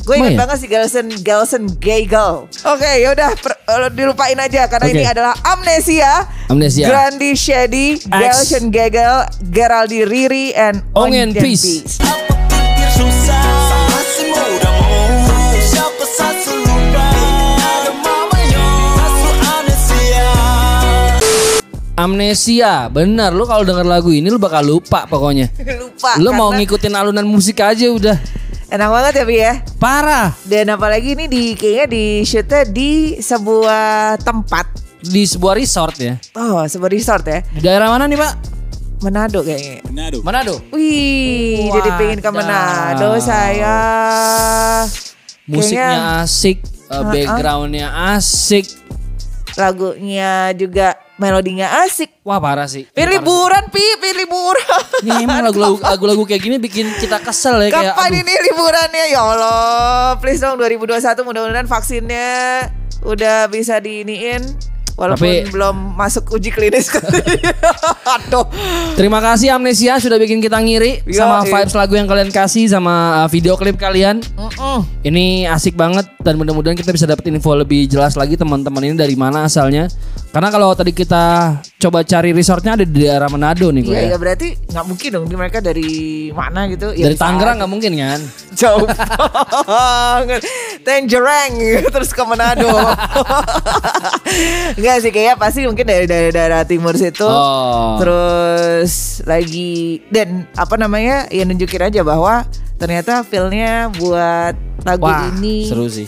Gue 0.00 0.16
ya? 0.16 0.38
banget 0.38 0.56
si 0.58 0.66
Gelson 0.66 1.06
Gelson 1.20 1.64
Gagel. 1.76 2.48
Oke, 2.48 2.90
yaudah 2.98 3.30
per- 3.36 3.60
eh, 3.62 3.90
dilupain 3.92 4.36
aja 4.36 4.66
karena 4.66 4.86
Oke. 4.88 4.94
ini 4.96 5.04
adalah 5.06 5.34
Amnesia. 5.44 6.24
Amnesia. 6.48 6.86
Grandi 6.88 7.36
Shady, 7.36 8.00
Gelson 8.08 8.72
Gagel, 8.72 9.28
Geraldi 9.52 10.02
Riri, 10.02 10.56
and 10.56 10.82
Ongen 10.96 11.30
Peace. 11.30 12.00
Amnesia 22.00 22.88
benar. 22.88 23.36
Lu 23.36 23.44
kalau 23.44 23.60
denger 23.60 23.84
lagu 23.84 24.08
ini 24.08 24.32
lu 24.32 24.40
bakal 24.40 24.64
lupa 24.64 25.04
pokoknya. 25.04 25.52
Lupa. 25.80 26.16
Lu 26.16 26.32
mau 26.32 26.48
karena 26.48 26.64
ngikutin 26.64 26.94
alunan 26.96 27.26
musik 27.28 27.60
aja 27.60 27.84
udah. 27.92 28.16
Enak 28.70 28.86
banget 28.86 29.12
ya 29.18 29.24
Bi 29.26 29.36
ya. 29.42 29.52
Parah. 29.82 30.30
Dan 30.46 30.70
apalagi 30.70 31.18
ini 31.18 31.26
di 31.26 31.58
kayaknya 31.58 31.86
di 31.90 32.04
shootnya 32.22 32.62
di 32.70 33.18
sebuah 33.18 34.14
tempat. 34.22 34.66
Di 35.02 35.26
sebuah 35.26 35.58
resort 35.58 35.98
ya. 35.98 36.14
Oh, 36.38 36.62
sebuah 36.62 36.90
resort 36.94 37.26
ya. 37.26 37.42
Di 37.50 37.66
daerah 37.66 37.90
mana 37.90 38.06
nih, 38.06 38.14
Pak? 38.14 38.32
Manado 39.02 39.42
kayaknya. 39.42 39.82
Manado. 40.22 40.54
Wih, 40.70 41.66
jadi 41.66 41.90
pengen 41.98 42.22
ke 42.22 42.30
Manado 42.30 43.18
saya. 43.18 43.78
Musiknya 45.50 46.22
asik, 46.22 46.62
uh, 46.94 47.10
backgroundnya 47.10 47.90
asik. 48.14 48.70
lagunya 49.58 50.54
juga 50.54 50.94
melodinya 51.20 51.84
asik. 51.84 52.24
Wah 52.24 52.40
parah 52.40 52.64
sih. 52.64 52.88
Pilih 52.88 53.20
liburan, 53.20 53.68
Pi, 53.68 53.84
pilih 54.00 54.24
liburan. 54.24 54.82
Ini 55.04 55.22
emang 55.22 55.44
lagu-lagu 55.52 55.76
lagu-lagu 55.78 56.24
kayak 56.24 56.40
gini 56.40 56.56
bikin 56.56 56.88
kita 56.96 57.20
kesel 57.20 57.60
ya 57.60 57.68
kayak 57.68 57.92
Kapan 57.92 58.10
aduh. 58.10 58.22
ini 58.24 58.34
liburannya? 58.48 59.04
Ya 59.06 59.20
Allah, 59.20 60.16
please 60.16 60.40
dong 60.40 60.56
2021 60.56 60.96
mudah-mudahan 61.20 61.68
vaksinnya 61.68 62.28
udah 63.02 63.46
bisa 63.46 63.76
diiniin. 63.78 64.40
Walaupun 64.98 65.26
Tapi- 65.26 65.50
belum 65.50 65.76
masuk 65.96 66.36
uji 66.36 66.50
klinis. 66.52 66.90
Aduh. 68.14 68.46
Terima 68.94 69.22
kasih 69.22 69.54
Amnesia 69.54 69.96
sudah 70.02 70.18
bikin 70.20 70.42
kita 70.42 70.58
ngiri 70.60 71.06
Yo, 71.06 71.22
sama 71.22 71.44
iya. 71.44 71.50
vibes 71.50 71.74
lagu 71.76 71.94
yang 71.96 72.08
kalian 72.08 72.30
kasih 72.30 72.66
sama 72.68 73.24
uh, 73.24 73.28
video 73.30 73.54
klip 73.56 73.76
kalian. 73.80 74.20
Mm-mm. 74.36 74.84
Ini 75.06 75.48
asik 75.50 75.76
banget 75.78 76.08
dan 76.20 76.36
mudah-mudahan 76.36 76.76
kita 76.76 76.92
bisa 76.92 77.08
dapat 77.08 77.26
info 77.30 77.54
lebih 77.56 77.86
jelas 77.88 78.18
lagi 78.18 78.36
teman-teman 78.36 78.92
ini 78.92 78.96
dari 78.96 79.14
mana 79.16 79.46
asalnya. 79.46 79.88
Karena 80.30 80.48
kalau 80.52 80.70
tadi 80.76 80.94
kita 80.94 81.56
coba 81.80 82.04
cari 82.04 82.30
resortnya 82.30 82.76
ada 82.76 82.84
di 82.84 83.00
daerah 83.00 83.26
Manado 83.26 83.72
nih 83.72 83.80
gue. 83.80 83.90
Iya, 83.90 84.00
ya. 84.04 84.08
ya 84.12 84.16
berarti 84.20 84.48
nggak 84.68 84.84
mungkin 84.84 85.08
dong 85.10 85.24
di 85.24 85.34
mereka 85.34 85.58
dari 85.58 85.88
mana 86.30 86.68
gitu. 86.68 86.92
Ya 86.92 87.08
Dari 87.08 87.16
Tangerang 87.16 87.56
nggak 87.58 87.70
mungkin 87.72 87.90
kan? 87.96 88.20
jauh 88.52 88.84
banget 89.64 90.40
Tangerang 90.84 91.52
terus 91.94 92.12
ke 92.12 92.20
Manado 92.20 92.68
Enggak 94.76 94.96
sih 95.00 95.10
kayaknya 95.10 95.34
pasti 95.36 95.58
mungkin 95.64 95.84
dari 95.86 96.04
dari 96.04 96.28
daerah 96.30 96.62
timur 96.62 96.94
situ 96.94 97.22
Oh. 97.22 97.96
terus 97.96 99.22
lagi 99.24 100.02
dan 100.10 100.44
apa 100.54 100.74
namanya 100.76 101.24
ya 101.28 101.42
nunjukin 101.42 101.82
aja 101.82 102.00
bahwa 102.02 102.42
ternyata 102.76 103.22
feelnya 103.22 103.88
buat 103.94 104.54
lagu 104.82 105.04
Wah, 105.04 105.30
ini 105.30 105.64
seru 105.64 105.86
sih. 105.86 106.06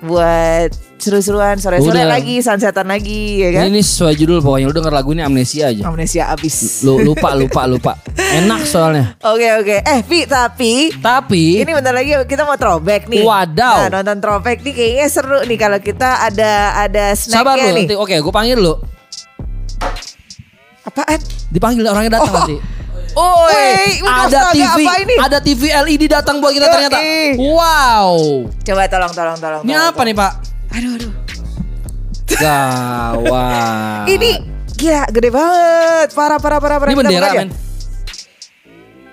buat 0.00 0.70
seru-seruan 0.98 1.56
sore-sore 1.56 2.02
lagi 2.02 2.38
sunsetan 2.38 2.84
lagi 2.84 3.38
ya 3.38 3.50
kan 3.52 3.62
Ini 3.66 3.80
sesuai 3.80 4.14
judul 4.14 4.38
pokoknya 4.38 4.66
lu 4.66 4.74
denger 4.74 4.90
lagu 4.90 5.10
ini 5.10 5.22
Amnesia 5.22 5.68
aja. 5.68 5.82
amnesia 5.84 6.28
abis 6.28 6.82
Lu 6.82 6.98
lupa 6.98 7.32
lupa 7.32 7.64
lupa. 7.64 7.92
Enak 8.16 8.62
soalnya. 8.64 9.14
Oke 9.20 9.48
oke 9.56 9.76
eh 9.78 10.00
Vi 10.02 10.20
tapi 10.24 10.90
Tapi 10.92 11.62
Ini 11.62 11.72
bentar 11.72 11.90
lagi 11.90 12.12
kita 12.24 12.42
mau 12.42 12.54
throwback 12.54 13.06
nih. 13.06 13.22
Wadaw. 13.22 13.86
Nah, 13.86 14.02
nonton 14.02 14.18
throwback 14.18 14.60
nih 14.60 14.74
kayaknya 14.74 15.06
seru 15.06 15.38
nih 15.40 15.56
kalau 15.56 15.78
kita 15.78 16.20
ada 16.20 16.52
ada 16.76 17.14
sabar 17.14 17.54
snacknya 17.54 17.62
lu 17.64 17.70
nih. 17.72 17.84
nanti. 17.84 17.96
Oke, 17.96 18.14
gue 18.16 18.32
panggil 18.32 18.58
lu. 18.58 18.74
Apaan? 20.82 21.20
Dipanggil 21.48 21.84
orangnya 21.84 22.16
datang 22.16 22.28
Oh. 22.28 22.38
nanti. 22.42 22.56
Oi, 23.10 23.98
ada 24.04 24.52
TV, 24.52 24.78
apa 24.84 24.94
ini? 25.00 25.14
ada 25.18 25.38
TV 25.40 25.62
LED 25.72 26.02
datang 26.06 26.38
buat 26.38 26.52
kita 26.52 26.68
ternyata. 26.68 26.98
Wow. 27.36 28.46
Coba 28.62 28.86
tolong 28.86 29.10
tolong 29.10 29.36
tolong. 29.36 29.62
Ini 29.62 29.74
tolong, 29.74 29.90
apa 29.90 30.00
nih 30.04 30.14
Pak? 30.14 30.32
Aduh 30.78 30.92
aduh. 30.94 31.12
Gawat. 32.38 34.06
Ini 34.14 34.30
gila 34.78 35.04
gede 35.10 35.28
banget. 35.28 36.08
Parah 36.14 36.38
parah 36.38 36.58
parah 36.58 36.78
parah. 36.78 36.90
ini 36.90 36.96
bendera 36.96 37.28
men. 37.34 37.50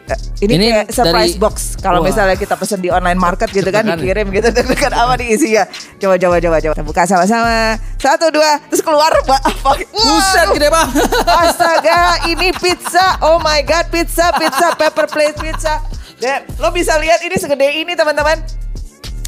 Eh, 0.05 0.19
Ini, 0.45 0.51
Ini 0.53 0.65
kayak 0.69 0.87
surprise 0.93 1.33
dari- 1.33 1.41
box. 1.41 1.55
Kalau 1.81 2.05
misalnya 2.05 2.37
kita 2.37 2.53
pesen 2.53 2.77
di 2.77 2.93
online 2.93 3.17
market 3.17 3.49
gitu 3.49 3.65
kan 3.65 3.81
dikirim 3.87 4.29
gitu 4.29 4.53
deg-degan 4.55 4.93
apa 4.93 5.17
nih 5.17 5.33
isinya. 5.33 5.65
Coba 5.97 6.21
coba 6.21 6.37
coba 6.37 6.57
coba. 6.61 6.73
Kita 6.77 6.85
buka 6.85 7.01
sama-sama. 7.09 7.81
Satu 7.97 8.29
dua 8.29 8.61
terus 8.69 8.85
keluar 8.85 9.09
Pak. 9.25 9.41
Apa? 9.41 9.71
Buset 9.89 10.47
gede 10.53 10.69
banget. 10.69 11.09
Astaga, 11.25 12.29
ini 12.29 12.53
pizza. 12.53 13.17
Oh 13.25 13.41
my 13.41 13.65
god, 13.65 13.89
pizza, 13.89 14.29
pizza, 14.37 14.77
pepper 14.77 15.09
plate 15.09 15.41
pizza. 15.41 15.81
Dan 16.21 16.45
lo 16.61 16.69
bisa 16.69 16.93
lihat 17.01 17.25
ini 17.25 17.41
segede 17.41 17.73
ini 17.73 17.97
teman-teman. 17.97 18.37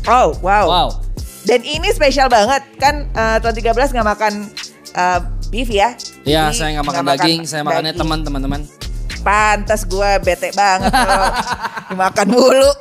Oh, 0.06 0.38
wow. 0.46 0.65
Wow. 0.70 0.89
Dan 1.47 1.63
ini 1.63 1.87
spesial 1.95 2.27
banget 2.27 2.59
kan 2.75 3.07
eh, 3.07 3.37
tahun 3.39 3.55
13 3.55 3.95
nggak 3.95 4.07
makan 4.07 4.33
eh, 4.91 5.19
beef 5.47 5.69
ya? 5.71 5.95
Ya, 6.27 6.51
Jadi 6.51 6.59
saya 6.59 6.69
nggak 6.75 6.85
makan 6.85 7.03
daging, 7.07 7.41
saya 7.47 7.63
makannya 7.63 7.95
daging. 7.95 8.01
teman 8.03 8.19
teman-teman. 8.21 8.61
Pantas 9.23 9.83
gue 9.83 10.11
bete 10.21 10.51
banget 10.51 10.91
kalau 10.91 11.27
dimakan 11.89 12.27
mulu. 12.27 12.71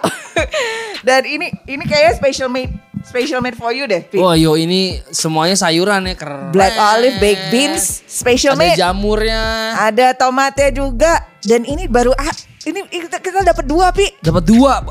Dan 1.00 1.22
ini 1.24 1.46
ini 1.64 1.84
kayaknya 1.86 2.18
special 2.18 2.50
made 2.50 2.74
special 3.06 3.38
made 3.38 3.54
for 3.54 3.70
you 3.70 3.86
deh. 3.86 4.02
Pi. 4.02 4.18
Wah 4.18 4.34
yo 4.34 4.58
ini 4.58 4.98
semuanya 5.14 5.54
sayuran 5.54 6.02
ya 6.04 6.14
keren. 6.18 6.50
Black 6.50 6.74
olive, 6.74 7.22
baked 7.22 7.54
beans, 7.54 8.02
special 8.04 8.58
Ada 8.58 8.60
made. 8.60 8.76
jamurnya. 8.76 9.42
Ada 9.80 10.06
tomatnya 10.18 10.74
juga. 10.74 11.22
Dan 11.38 11.62
ini 11.62 11.86
baru 11.86 12.10
ah, 12.12 12.34
ini 12.66 12.82
kita, 12.84 13.22
kita 13.22 13.46
dapat 13.46 13.62
dua 13.62 13.94
pi. 13.94 14.10
Dapat 14.18 14.42
dua. 14.42 14.82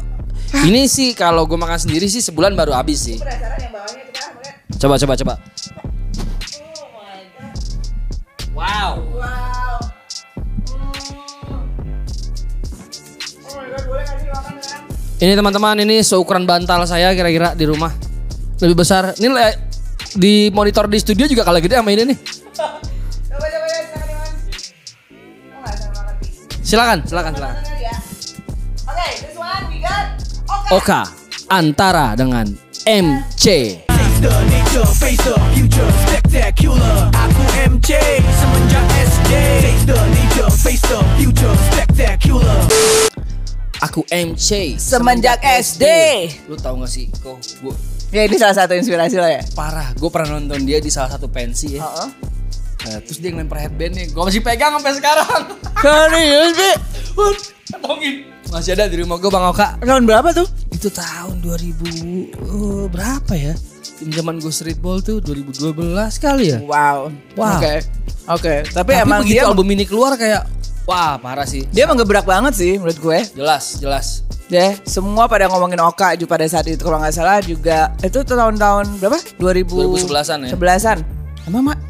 Ini 0.64 0.88
sih 0.88 1.12
kalau 1.12 1.44
gue 1.44 1.60
makan 1.60 1.76
sendiri 1.76 2.08
sih 2.08 2.24
sebulan 2.24 2.56
baru 2.56 2.72
habis 2.72 3.04
sih. 3.04 3.20
Coba 4.80 4.96
coba 4.96 5.14
coba. 5.20 5.34
Wow. 8.56 9.04
Ini 15.16 15.32
teman-teman 15.36 15.80
ini 15.84 16.04
seukuran 16.04 16.44
bantal 16.48 16.88
saya 16.88 17.12
kira-kira 17.16 17.56
di 17.56 17.66
rumah. 17.68 17.92
Lebih 18.64 18.76
besar. 18.80 19.12
Ini 19.16 19.28
le- 19.28 19.60
di 20.16 20.48
monitor 20.56 20.88
di 20.88 20.96
studio 21.00 21.28
juga 21.28 21.44
kalah 21.44 21.60
gede 21.60 21.76
sama 21.76 21.92
ini 21.92 22.16
nih. 22.16 22.18
Coba 22.56 23.48
coba 23.52 23.68
ya 23.68 23.80
silakan 23.84 24.16
dimakan. 24.16 24.32
Oh. 25.52 25.64
Silakan, 26.64 27.00
silakan, 27.04 27.34
silakan. 27.36 27.75
Oka 30.74 31.06
antara 31.46 32.18
dengan 32.18 32.50
MC. 32.90 33.46
Aku 33.86 34.34
MC 37.62 37.90
semenjak 38.34 38.86
SD. 38.98 39.34
Aku 43.86 44.02
MC 44.10 44.74
Semenjak 44.82 45.38
SD. 45.46 45.86
Lu 46.50 46.58
tahu 46.58 46.82
gak 46.82 46.90
sih 46.90 47.14
kok 47.22 47.38
gue 47.62 47.76
Ya 48.10 48.26
ini 48.26 48.42
salah 48.42 48.58
satu 48.58 48.74
inspirasi 48.74 49.22
lo 49.22 49.30
ya. 49.30 49.46
parah 49.54 49.94
gue 49.94 50.10
pernah 50.10 50.42
nonton 50.42 50.66
dia 50.66 50.82
di 50.82 50.90
salah 50.90 51.14
satu 51.14 51.30
pensi 51.30 51.78
ya 51.78 51.86
Heeh. 51.86 52.10
Nah, 52.86 53.02
terus 53.06 53.22
dia 53.22 53.30
ngelempar 53.30 53.70
headbandnya 53.70 54.10
gue 54.10 54.24
masih 54.26 54.42
pegang 54.42 54.74
sampai 54.82 54.98
sekarang 54.98 55.42
Serius, 55.78 56.58
Bi? 56.58 56.72
Tongin 57.78 58.34
masih 58.50 58.74
ada 58.74 58.86
di 58.86 59.02
rumah 59.02 59.18
gue 59.18 59.28
bang 59.28 59.46
Oka 59.46 59.68
Tahun 59.80 60.04
berapa 60.04 60.30
tuh? 60.32 60.48
itu 60.70 60.88
tahun 60.92 61.40
2000 61.40 62.36
eh, 62.36 62.86
berapa 62.88 63.34
ya 63.34 63.54
zaman 64.12 64.38
gue 64.38 64.52
streetball 64.52 65.00
tuh 65.00 65.24
2012 65.24 65.72
kali 66.18 66.46
ya 66.52 66.60
Wow. 66.62 67.10
Wow. 67.34 67.58
Oke. 67.58 67.74
Oke, 68.25 68.66
tapi, 68.66 68.98
tapi 68.98 69.06
emang 69.06 69.22
dia 69.22 69.46
album 69.46 69.70
ini 69.70 69.86
keluar 69.86 70.18
kayak 70.18 70.50
wah 70.84 71.14
parah 71.16 71.46
sih 71.46 71.62
dia 71.70 71.86
menggebrak 71.86 72.25
banget 72.25 72.58
sih 72.58 72.74
menurut 72.75 72.98
gue. 72.98 73.20
jelas 73.34 73.78
jelas 73.78 74.25
Ya, 74.46 74.78
semua 74.86 75.25
pada 75.25 75.50
ngomongin 75.50 75.82
Oka 75.82 76.14
juga 76.14 76.38
pada 76.38 76.46
saat 76.46 76.70
itu 76.70 76.78
kalau 76.78 77.02
nggak 77.02 77.18
salah 77.18 77.42
juga 77.42 77.90
itu 77.98 78.22
tahun-tahun 78.22 79.02
berapa? 79.02 79.18
2000 79.42 80.06
2011-an 80.06 80.38
ya? 80.46 80.50
11-an. 80.54 80.98
Emang 81.50 81.74
mak? 81.74 81.82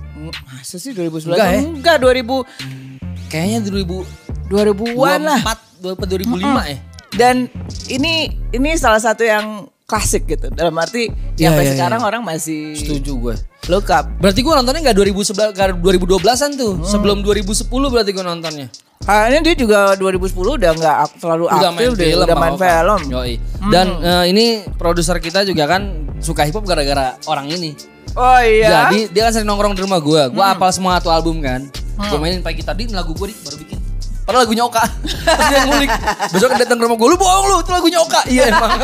Masa 0.47 0.79
sih 0.79 0.95
2011? 0.95 1.35
Enggak 1.35 1.49
ya? 1.51 1.59
Enggak, 1.59 1.95
2000 1.99 3.27
kayaknya 3.27 3.59
2000 3.59 4.07
2000-an 4.47 5.19
lah. 5.27 5.41
2004 5.85 6.41
2005 6.41 6.71
ya 6.73 6.77
Dan 7.15 7.35
ini 7.87 8.13
ini 8.51 8.69
salah 8.75 8.99
satu 8.99 9.23
yang 9.23 9.69
klasik 9.85 10.25
gitu. 10.25 10.49
Dalam 10.49 10.73
arti 10.75 11.07
Iya, 11.37 11.53
sampai 11.53 11.63
iya, 11.63 11.71
sekarang 11.77 12.01
iya. 12.01 12.07
orang 12.09 12.21
masih 12.25 12.73
setuju 12.73 13.11
gue 13.15 13.35
look 13.67 13.89
up. 13.89 14.05
Berarti 14.17 14.41
gue 14.41 14.53
nontonnya 14.53 14.81
nggak 14.83 14.97
2011, 14.97 15.53
nggak 15.53 15.69
2012-an 15.79 16.51
tuh. 16.53 16.73
Sebelum 16.83 17.21
2010 17.21 17.65
berarti 17.69 18.11
gue 18.11 18.25
nontonnya. 18.25 18.67
Kayaknya 19.05 19.39
dia 19.43 19.55
juga 19.55 19.79
2010 19.93 20.57
udah 20.57 20.71
nggak 20.73 20.95
ak- 21.05 21.17
terlalu 21.21 21.43
Udah 21.45 21.69
main 21.69 21.77
aktif 21.77 21.91
deh, 21.93 22.07
film, 22.09 22.25
udah 22.25 22.35
main 22.35 22.55
film. 22.57 23.01
Yoi. 23.13 23.33
Dan 23.69 23.87
eh, 24.01 24.23
ini 24.33 24.45
produser 24.73 25.17
kita 25.17 25.45
juga 25.45 25.69
kan 25.69 25.81
suka 26.17 26.41
hip 26.43 26.57
hop 26.57 26.65
gara-gara 26.65 27.13
orang 27.29 27.45
ini. 27.47 27.77
Oh 28.15 28.39
iya. 28.41 28.89
Jadi 28.89 29.13
dia 29.13 29.29
kan 29.29 29.31
sering 29.35 29.45
nongkrong 29.45 29.75
di 29.75 29.85
rumah 29.85 30.01
gue. 30.01 30.21
Gue 30.31 30.45
apal 30.45 30.71
semua 30.71 30.97
satu 30.97 31.13
album 31.13 31.37
kan. 31.39 31.67
Gue 31.95 32.17
mainin 32.17 32.41
pagi 32.41 32.59
tadi 32.59 32.89
lagu 32.89 33.13
gue 33.13 33.29
baru. 33.29 33.64
Padahal 34.25 34.49
lagunya 34.49 34.63
Oka. 34.65 34.81
Terus 35.05 35.49
dia 35.53 35.61
ngulik. 35.69 35.89
Besok 36.33 36.49
datang 36.57 36.77
ke 36.81 36.83
rumah 36.89 36.97
gue, 36.97 37.09
lu 37.13 37.17
bohong 37.17 37.45
lu, 37.45 37.57
itu 37.61 37.71
lagunya 37.71 37.99
Oka. 38.01 38.21
Iya 38.25 38.43
emang. 38.49 38.71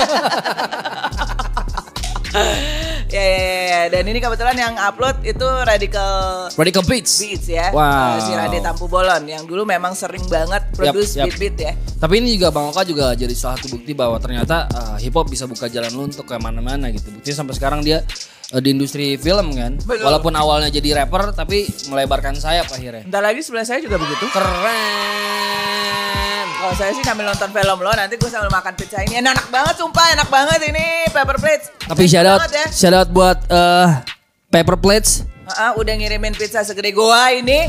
ya, 3.11 3.23
ya, 3.25 3.41
ya, 3.41 3.63
ya. 3.67 3.81
Dan 3.91 4.03
ini 4.07 4.19
kebetulan 4.23 4.55
yang 4.55 4.73
upload 4.79 5.19
itu 5.25 5.43
Radical 5.43 6.47
Radical 6.55 6.83
Beats. 6.87 7.19
Beats 7.19 7.47
ya. 7.49 7.73
Wow. 7.73 8.21
Si 8.23 8.31
Rade 8.31 8.63
Tampu 8.63 8.87
Bolon 8.87 9.27
yang 9.27 9.43
dulu 9.43 9.67
memang 9.67 9.97
sering 9.97 10.23
banget 10.31 10.63
produce 10.77 11.19
yap. 11.19 11.27
beat-beat 11.27 11.55
ya. 11.59 11.73
Tapi 11.99 12.23
ini 12.23 12.39
juga 12.39 12.53
Bang 12.53 12.71
Oka 12.71 12.87
juga 12.87 13.11
jadi 13.17 13.33
salah 13.35 13.59
satu 13.59 13.75
bukti 13.75 13.91
bahwa 13.97 14.15
ternyata 14.21 14.69
uh, 14.71 14.95
hip 15.01 15.13
hop 15.13 15.27
bisa 15.27 15.45
buka 15.45 15.67
jalan 15.67 15.91
lu 15.91 16.07
untuk 16.07 16.23
ke 16.23 16.35
mana-mana 16.39 16.87
gitu. 16.93 17.11
Buktinya 17.11 17.43
sampai 17.43 17.55
sekarang 17.57 17.81
dia 17.83 18.05
di 18.59 18.69
industri 18.75 19.15
film 19.15 19.55
kan. 19.55 19.79
Betul. 19.79 20.03
Walaupun 20.03 20.35
awalnya 20.35 20.67
jadi 20.67 20.99
rapper 20.99 21.31
tapi 21.31 21.71
melebarkan 21.87 22.35
sayap 22.35 22.67
akhirnya. 22.67 23.07
Bentar 23.07 23.23
lagi 23.23 23.39
sebelah 23.39 23.63
saya 23.63 23.79
juga 23.79 23.95
begitu. 23.95 24.27
Keren. 24.27 25.31
Kalau 26.61 26.75
saya 26.77 26.91
sih 26.93 27.01
sambil 27.01 27.25
nonton 27.25 27.49
film 27.49 27.79
lo, 27.79 27.89
nanti 27.95 28.19
gue 28.19 28.29
sambil 28.29 28.51
makan 28.51 28.75
pizza 28.75 29.01
ini. 29.01 29.17
Enak 29.23 29.49
banget, 29.49 29.75
sumpah 29.79 30.13
enak 30.13 30.29
banget 30.29 30.59
ini 30.67 31.09
paper 31.09 31.39
plates. 31.39 31.71
Tapi 31.87 32.03
shout 32.05 32.27
out, 32.27 32.43
ya. 32.51 32.67
shout 32.69 32.93
out 32.93 33.09
buat 33.09 33.39
uh, 33.49 34.03
Paper 34.51 34.75
Plates. 34.75 35.23
Ah, 35.53 35.71
udah 35.73 35.93
ngirimin 35.93 36.31
pizza 36.31 36.61
segede 36.61 36.91
goa 36.91 37.31
ini. 37.31 37.67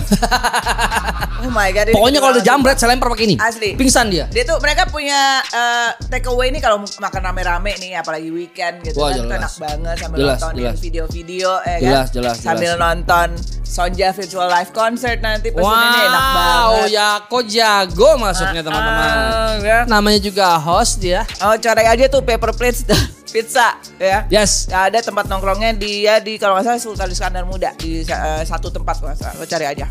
oh 1.42 1.51
my 1.51 1.71
god. 1.71 1.87
ini 1.87 1.95
Pokoknya 1.95 2.18
kalau 2.18 2.33
udah 2.35 2.45
jambret 2.45 2.77
saya 2.77 2.90
lempar 2.90 3.09
pakai 3.09 3.27
ini. 3.27 3.37
Asli. 3.37 3.75
Pingsan 3.75 4.07
dia. 4.09 4.27
Dia 4.27 4.45
tuh 4.45 4.59
mereka 4.59 4.87
punya 4.87 5.18
eh, 5.42 5.90
take 6.09 6.27
away 6.27 6.49
nih 6.49 6.59
kalau 6.59 6.81
makan 6.97 7.23
rame-rame 7.23 7.73
nih 7.77 7.95
apalagi 7.95 8.29
weekend 8.29 8.83
gitu 8.83 8.97
Wah, 8.97 9.11
kan 9.11 9.18
jelas. 9.18 9.38
enak 9.38 9.53
banget 9.59 9.97
sambil 9.99 10.18
Jelas, 10.18 10.38
nonton 10.38 10.53
jelas. 10.57 10.77
video-video 10.79 11.51
eh 11.62 11.79
Jelas, 11.79 12.07
kan. 12.07 12.14
jelas, 12.14 12.37
sambil 12.38 12.71
jelas. 12.71 12.83
nonton 12.83 13.29
Sonja 13.62 14.12
virtual 14.12 14.49
live 14.49 14.68
concert 14.71 15.18
nanti 15.18 15.49
pesen 15.49 15.64
Wow, 15.64 15.73
ini 15.73 16.01
enak 16.03 16.25
banget. 16.29 16.87
ya 16.90 17.09
kok 17.23 17.42
jago 17.47 18.11
masuknya 18.16 18.61
teman-teman. 18.61 19.09
Ah, 19.09 19.53
ya. 19.59 19.79
Namanya 19.87 20.21
juga 20.21 20.47
host 20.57 21.01
dia. 21.01 21.25
Oh 21.40 21.57
cari 21.57 21.83
aja 21.83 22.05
tuh 22.07 22.21
paper 22.21 22.53
plates 22.53 22.85
pizza 23.33 23.81
ya. 23.97 24.29
Yes. 24.29 24.68
Ya, 24.68 24.87
ada 24.87 25.01
tempat 25.01 25.25
nongkrongnya 25.27 25.73
dia 25.73 26.21
di 26.21 26.37
kalau 26.37 26.55
nggak 26.55 26.68
salah 26.68 26.79
Sultan 26.79 27.09
Iskandar 27.09 27.49
Muda 27.49 27.73
di 27.75 28.05
eh, 28.05 28.42
satu 28.45 28.68
tempat 28.68 29.01
kalau 29.01 29.16
salah. 29.16 29.35
Lo 29.35 29.49
cari 29.49 29.64
aja. 29.64 29.88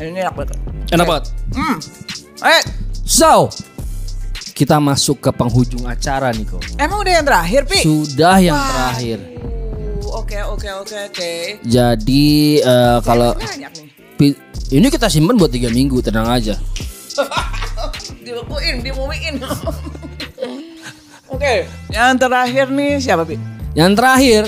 Ini 0.00 0.24
enak 0.24 0.34
banget. 0.34 0.56
Enak 0.90 1.04
banget. 1.04 1.24
Hmm. 1.52 1.76
Eh, 2.40 2.62
So, 3.04 3.50
kita 4.54 4.78
masuk 4.78 5.18
ke 5.18 5.30
penghujung 5.30 5.82
acara 5.84 6.30
nih 6.30 6.46
kok. 6.46 6.62
emang 6.78 7.02
udah 7.02 7.12
yang 7.18 7.26
terakhir, 7.26 7.66
Pi? 7.66 7.82
Sudah 7.82 8.38
yang 8.38 8.54
Wah. 8.54 8.70
terakhir. 8.70 9.18
Uh, 9.34 10.22
Oke, 10.22 10.38
oke, 10.42 10.68
oke, 10.78 10.96
oke. 11.10 11.32
Jadi 11.62 12.28
eh, 12.58 12.98
kalau 13.02 13.34
ini 14.70 14.86
kita 14.86 15.10
simpen 15.10 15.34
buat 15.34 15.50
tiga 15.50 15.66
minggu, 15.68 15.98
tenang 15.98 16.30
aja. 16.30 16.54
Dibekuin, 18.24 18.78
dimumiin. 18.78 19.42
Oke, 21.40 21.64
yang 21.88 22.20
terakhir 22.20 22.68
nih 22.68 23.00
siapa, 23.00 23.24
Pi? 23.24 23.40
Yang 23.72 23.96
terakhir, 23.96 24.42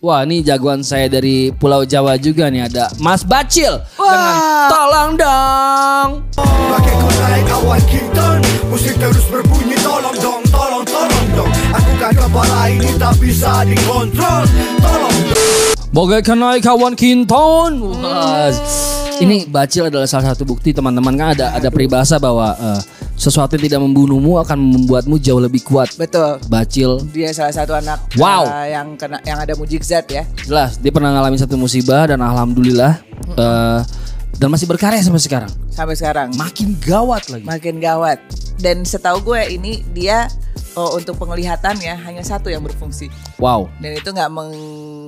wah 0.00 0.24
ini 0.24 0.40
jagoan 0.40 0.80
saya 0.80 1.04
dari 1.04 1.52
Pulau 1.52 1.84
Jawa 1.84 2.16
juga 2.16 2.48
nih 2.48 2.72
ada 2.72 2.88
Mas 3.04 3.20
Bacil. 3.20 3.76
Dengan 4.00 4.72
Tolong 4.72 5.12
dong. 5.20 6.08
Pakai 6.40 6.94
naik 7.04 7.52
awan 7.52 7.82
kinton 7.84 8.40
Musik 8.72 8.96
terus 8.96 9.28
berbunyi 9.28 9.76
Tolong 9.84 10.16
dong, 10.24 10.40
tolong, 10.48 10.84
tolong 10.88 11.26
dong. 11.36 11.52
Aku 11.52 11.92
kan 12.00 12.16
kepala 12.16 12.60
ini 12.72 12.96
tak 12.96 13.14
bisa 13.20 13.52
dikontrol. 13.68 14.48
Tolong 14.80 15.18
dong. 15.28 15.44
Bagaikan 15.92 16.38
naik 16.40 16.64
kawan 16.64 16.96
kinton. 16.96 17.72
Wah, 18.00 18.48
Ini 19.20 19.52
Bacil 19.52 19.92
adalah 19.92 20.08
salah 20.08 20.32
satu 20.32 20.48
bukti 20.48 20.72
teman-teman 20.72 21.12
kan 21.12 21.28
ada 21.36 21.46
ada 21.60 21.68
peribahasa 21.68 22.16
bahwa 22.16 22.56
eh, 22.56 22.80
Sesuatu 23.18 23.58
yang 23.58 23.66
tidak 23.66 23.80
membunuhmu 23.82 24.38
akan 24.38 24.54
membuatmu 24.54 25.18
jauh 25.18 25.42
lebih 25.42 25.66
kuat. 25.66 25.90
Betul. 25.98 26.38
Bacil. 26.46 27.02
Dia 27.10 27.34
salah 27.34 27.50
satu 27.50 27.74
anak 27.74 28.14
Wow. 28.14 28.46
uh, 28.46 28.62
yang 28.62 28.94
kena 28.94 29.18
yang 29.26 29.42
ada 29.42 29.58
mujizat 29.58 30.06
ya. 30.06 30.22
Jelas 30.46 30.78
dia 30.78 30.94
pernah 30.94 31.10
ngalamin 31.10 31.36
satu 31.36 31.58
musibah 31.58 32.06
dan 32.06 32.22
alhamdulillah 32.22 33.02
eh, 33.34 33.80
dan 34.38 34.48
masih 34.48 34.70
berkarya 34.70 35.02
sampai 35.02 35.18
sekarang. 35.18 35.50
Sampai 35.68 35.98
sekarang. 35.98 36.30
Makin 36.38 36.78
gawat 36.78 37.26
lagi. 37.26 37.42
makin 37.42 37.82
gawat. 37.82 38.22
Dan 38.62 38.86
setahu 38.86 39.34
gue 39.34 39.50
ini 39.50 39.82
dia 39.90 40.30
oh, 40.78 40.94
untuk 40.94 41.18
penglihatan 41.18 41.74
ya 41.82 41.98
hanya 42.06 42.22
satu 42.22 42.46
yang 42.46 42.62
berfungsi. 42.62 43.10
Wow. 43.42 43.66
Dan 43.82 43.98
itu 43.98 44.14
nggak 44.14 44.30
meng, 44.30 44.54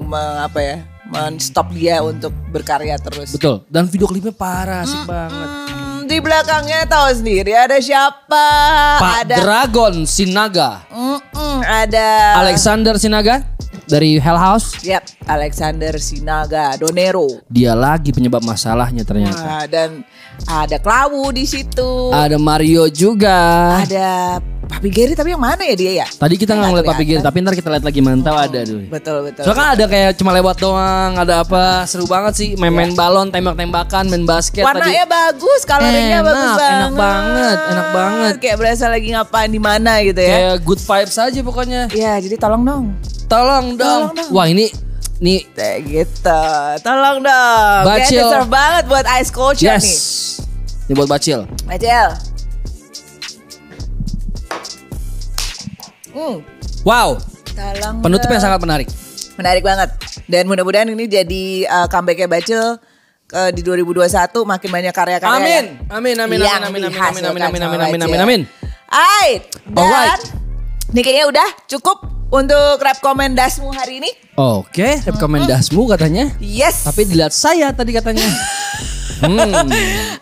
me- 0.03 0.39
apa 0.43 0.59
ya, 0.59 0.77
men-stop 1.07 1.71
dia 1.71 2.03
untuk 2.03 2.35
berkarya 2.51 2.99
terus. 2.99 3.39
Betul. 3.39 3.63
Dan 3.71 3.87
video 3.87 4.11
klipnya 4.11 4.35
parah 4.35 4.83
asik 4.83 5.07
banget. 5.07 5.51
Hmm, 5.51 5.80
di 6.11 6.19
belakangnya 6.19 6.91
tahu 6.91 7.23
sendiri 7.23 7.55
ada 7.55 7.79
siapa? 7.79 8.47
Pak 8.99 9.15
ada 9.23 9.37
Dragon 9.39 10.03
Sinaga. 10.03 10.83
Mm-mm, 10.91 11.63
ada 11.63 12.35
Alexander 12.43 12.99
Sinaga 12.99 13.47
dari 13.87 14.19
Hell 14.19 14.35
House. 14.35 14.75
Yap, 14.83 15.07
Alexander 15.31 15.95
Sinaga 16.03 16.75
Donero. 16.75 17.47
Dia 17.47 17.79
lagi 17.79 18.11
penyebab 18.11 18.43
masalahnya 18.43 19.07
ternyata. 19.07 19.39
Nah, 19.39 19.65
dan 19.71 20.03
ada 20.51 20.83
Klawu 20.83 21.31
di 21.31 21.47
situ. 21.47 22.11
Ada 22.11 22.43
Mario 22.43 22.91
juga. 22.91 23.79
Ada 23.79 24.43
Papi 24.71 24.87
Gary 24.87 25.19
tapi 25.19 25.35
yang 25.35 25.43
mana 25.43 25.67
ya 25.67 25.75
dia 25.75 25.93
ya? 26.05 26.07
Tadi 26.07 26.39
kita 26.39 26.55
nggak 26.55 26.69
ngeliat 26.71 26.87
Papi 26.87 27.03
Giri, 27.03 27.19
kelihatan. 27.19 27.27
tapi 27.27 27.37
ntar 27.43 27.55
kita 27.59 27.69
lihat 27.75 27.85
lagi 27.85 28.01
mantau 28.01 28.37
ada 28.39 28.61
dulu. 28.63 28.87
Betul 28.87 29.17
betul. 29.27 29.43
Soalnya 29.43 29.59
kan 29.59 29.69
ada 29.75 29.85
kayak 29.91 30.11
cuma 30.15 30.31
lewat 30.31 30.57
doang, 30.63 31.11
ada 31.19 31.35
apa 31.43 31.63
seru 31.91 32.07
banget 32.07 32.33
sih 32.39 32.49
main-main 32.55 32.95
balon, 32.95 33.35
tembak-tembakan, 33.35 34.07
main 34.07 34.23
basket 34.23 34.63
Iya. 34.63 34.71
Warnanya 34.71 35.05
bagus, 35.11 35.61
kalorinya 35.67 36.19
bagus 36.23 36.55
enak 36.55 36.63
banget. 36.63 36.93
banget, 36.95 37.59
enak 37.59 37.89
banget. 37.91 38.35
Kayak 38.39 38.57
berasa 38.63 38.85
lagi 38.87 39.09
ngapain 39.11 39.51
di 39.51 39.61
mana 39.61 39.93
gitu 40.07 40.21
ya. 40.23 40.37
Kayak 40.39 40.57
good 40.63 40.81
vibes 40.81 41.17
aja 41.19 41.41
pokoknya. 41.43 41.83
Iya, 41.91 42.13
jadi 42.23 42.37
tolong 42.39 42.63
dong. 42.63 42.85
Tolong 43.27 43.67
dong. 43.75 44.15
Tolong 44.15 44.15
dong. 44.15 44.31
Wah 44.31 44.47
ini 44.47 44.71
nih 45.21 45.45
Kayak 45.53 45.79
gitu. 45.91 46.43
Tolong 46.87 47.19
dong. 47.21 47.83
Kayak 47.85 48.07
Bacil. 48.07 48.23
deserve 48.23 48.49
banget 48.49 48.85
buat 48.87 49.07
ice 49.19 49.31
culture 49.35 49.67
yes. 49.67 49.83
nih. 49.83 49.99
Ini 50.87 50.93
buat 50.95 51.09
Bacil. 51.11 51.41
Bacil. 51.67 52.30
Hmm, 56.11 56.37
Wow, 56.81 57.21
tolong 57.53 58.01
penutup 58.01 58.27
dong. 58.27 58.35
yang 58.35 58.43
sangat 58.43 58.61
menarik. 58.61 58.89
Menarik 59.37 59.63
banget. 59.63 59.91
Dan 60.27 60.49
mudah-mudahan 60.49 60.89
ini 60.89 61.05
jadi 61.07 61.45
uh, 61.69 61.87
comebacknya 61.87 62.29
Bacil 62.29 62.77
uh, 63.33 63.51
di 63.53 63.61
2021 63.61 64.09
makin 64.45 64.69
banyak 64.71 64.95
karya-karya 64.95 65.37
Amin. 65.37 65.65
Amin, 65.89 66.17
amin, 66.17 66.39
amin, 66.41 66.41
amin, 66.41 66.65
amin, 66.67 66.83
amin, 66.89 67.25
amin, 67.25 67.43
amin, 67.43 67.61
amin, 67.63 68.01
amin, 68.03 68.21
amin. 68.21 68.41
Alright, 68.91 69.45
dan 69.71 69.87
Alright. 69.87 70.25
ini 70.91 71.01
kayaknya 71.01 71.27
udah 71.31 71.49
cukup 71.71 72.03
untuk 72.31 72.79
rap 72.83 72.99
komendasmu 72.99 73.71
hari 73.71 74.03
ini. 74.03 74.11
Oke, 74.35 74.99
rekomendasmu 75.03 75.83
katanya. 75.91 76.35
Yes. 76.39 76.87
Tapi 76.87 77.07
dilihat 77.07 77.31
saya 77.31 77.71
tadi 77.71 77.95
katanya. 77.95 78.25
Hmm, 79.21 79.69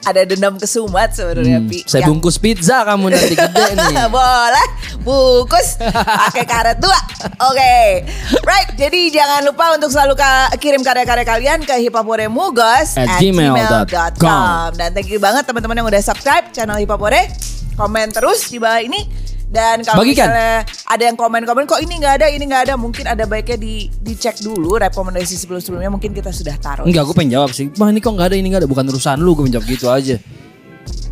ada 0.02 0.20
dendam 0.24 0.54
kesumat 0.54 1.10
sebenarnya 1.10 1.58
hmm, 1.58 1.68
Pi. 1.68 1.78
saya 1.84 2.02
Yang- 2.02 2.10
bungkus 2.10 2.36
pizza 2.36 2.82
kamu 2.82 3.04
nanti 3.08 3.34
gede 3.34 3.64
nih. 3.78 4.06
Boleh 4.08 4.66
bungkus 5.00 5.78
pakai 5.78 6.44
karet 6.44 6.78
dua. 6.78 6.98
Oke. 7.44 8.04
Right, 8.42 8.68
jadi 8.74 9.00
jangan 9.10 9.40
lupa 9.44 9.72
untuk 9.72 9.88
selalu 9.88 10.14
ka- 10.14 10.50
kirim 10.56 10.80
karya-karya 10.80 11.24
kalian 11.24 11.58
ke 11.62 11.78
hipaporemugos 11.80 12.94
At 12.94 13.18
gmail.com. 13.18 14.68
Dan 14.74 14.90
thank 14.90 15.06
you 15.06 15.18
banget 15.18 15.44
teman-teman 15.44 15.76
yang 15.76 15.86
udah 15.86 16.00
subscribe 16.00 16.50
channel 16.50 16.76
Hipapore. 16.76 17.30
Komen 17.74 18.10
terus 18.10 18.48
di 18.48 18.58
bawah 18.58 18.80
ini. 18.80 19.27
Dan 19.48 19.80
kalau 19.80 20.04
Bagikan. 20.04 20.28
misalnya 20.28 20.54
ada 20.84 21.02
yang 21.08 21.16
komen-komen 21.16 21.64
kok 21.64 21.80
ini 21.80 21.96
nggak 21.96 22.14
ada, 22.20 22.26
ini 22.28 22.44
nggak 22.44 22.62
ada, 22.68 22.74
mungkin 22.76 23.08
ada 23.08 23.24
baiknya 23.24 23.56
di 23.56 23.88
dicek 24.04 24.44
dulu 24.44 24.76
rekomendasi 24.76 25.40
sebelum-sebelumnya 25.40 25.88
mungkin 25.88 26.12
kita 26.12 26.28
sudah 26.28 26.52
taruh. 26.60 26.84
Enggak, 26.84 27.08
gue 27.08 27.14
pengen 27.16 27.40
jawab 27.40 27.50
sih. 27.56 27.72
Wah 27.80 27.88
ini 27.88 28.04
kok 28.04 28.12
nggak 28.12 28.28
ada, 28.28 28.36
ini 28.36 28.52
nggak 28.52 28.62
ada. 28.64 28.68
Bukan 28.68 28.84
urusan 28.92 29.16
lu, 29.24 29.32
gue 29.32 29.48
menjawab 29.48 29.64
gitu 29.64 29.88
aja. 29.88 30.20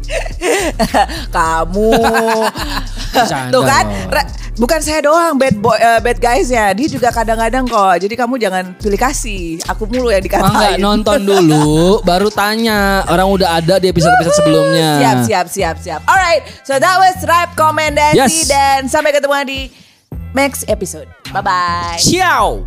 Kamu. 1.36 1.90
Tuh 3.52 3.62
kan 3.64 3.84
Bukan 4.56 4.80
saya 4.80 5.04
doang 5.04 5.36
bad 5.36 5.52
boy 5.60 5.76
eh, 5.76 6.00
bad 6.00 6.16
guys 6.16 6.48
ya 6.48 6.72
Dia 6.72 6.88
juga 6.88 7.12
kadang-kadang 7.12 7.68
kok. 7.68 8.00
Jadi 8.00 8.14
kamu 8.16 8.40
jangan 8.40 8.64
pilih 8.80 8.96
kasih. 8.96 9.60
Aku 9.68 9.84
mulu 9.84 10.08
yang 10.08 10.24
dikatain. 10.24 10.80
nonton 10.80 11.28
dulu, 11.28 12.00
baru 12.08 12.32
tanya. 12.32 13.04
Orang 13.12 13.28
udah 13.36 13.60
ada 13.60 13.76
di 13.76 13.92
episode-episode 13.92 14.36
sebelumnya. 14.40 14.90
Siap 15.00 15.18
siap 15.28 15.46
siap 15.52 15.76
siap. 15.76 16.00
Alright 16.08 16.48
So 16.64 16.80
that 16.80 16.96
was 16.96 17.20
rap 17.28 17.52
komendasi 17.52 18.16
Yes. 18.16 18.48
Dan 18.48 18.88
sampai 18.88 19.12
ketemu 19.12 19.34
di 19.44 19.60
next 20.32 20.64
episode. 20.72 21.08
Bye 21.36 21.44
bye 21.44 22.00
Ciao. 22.00 22.64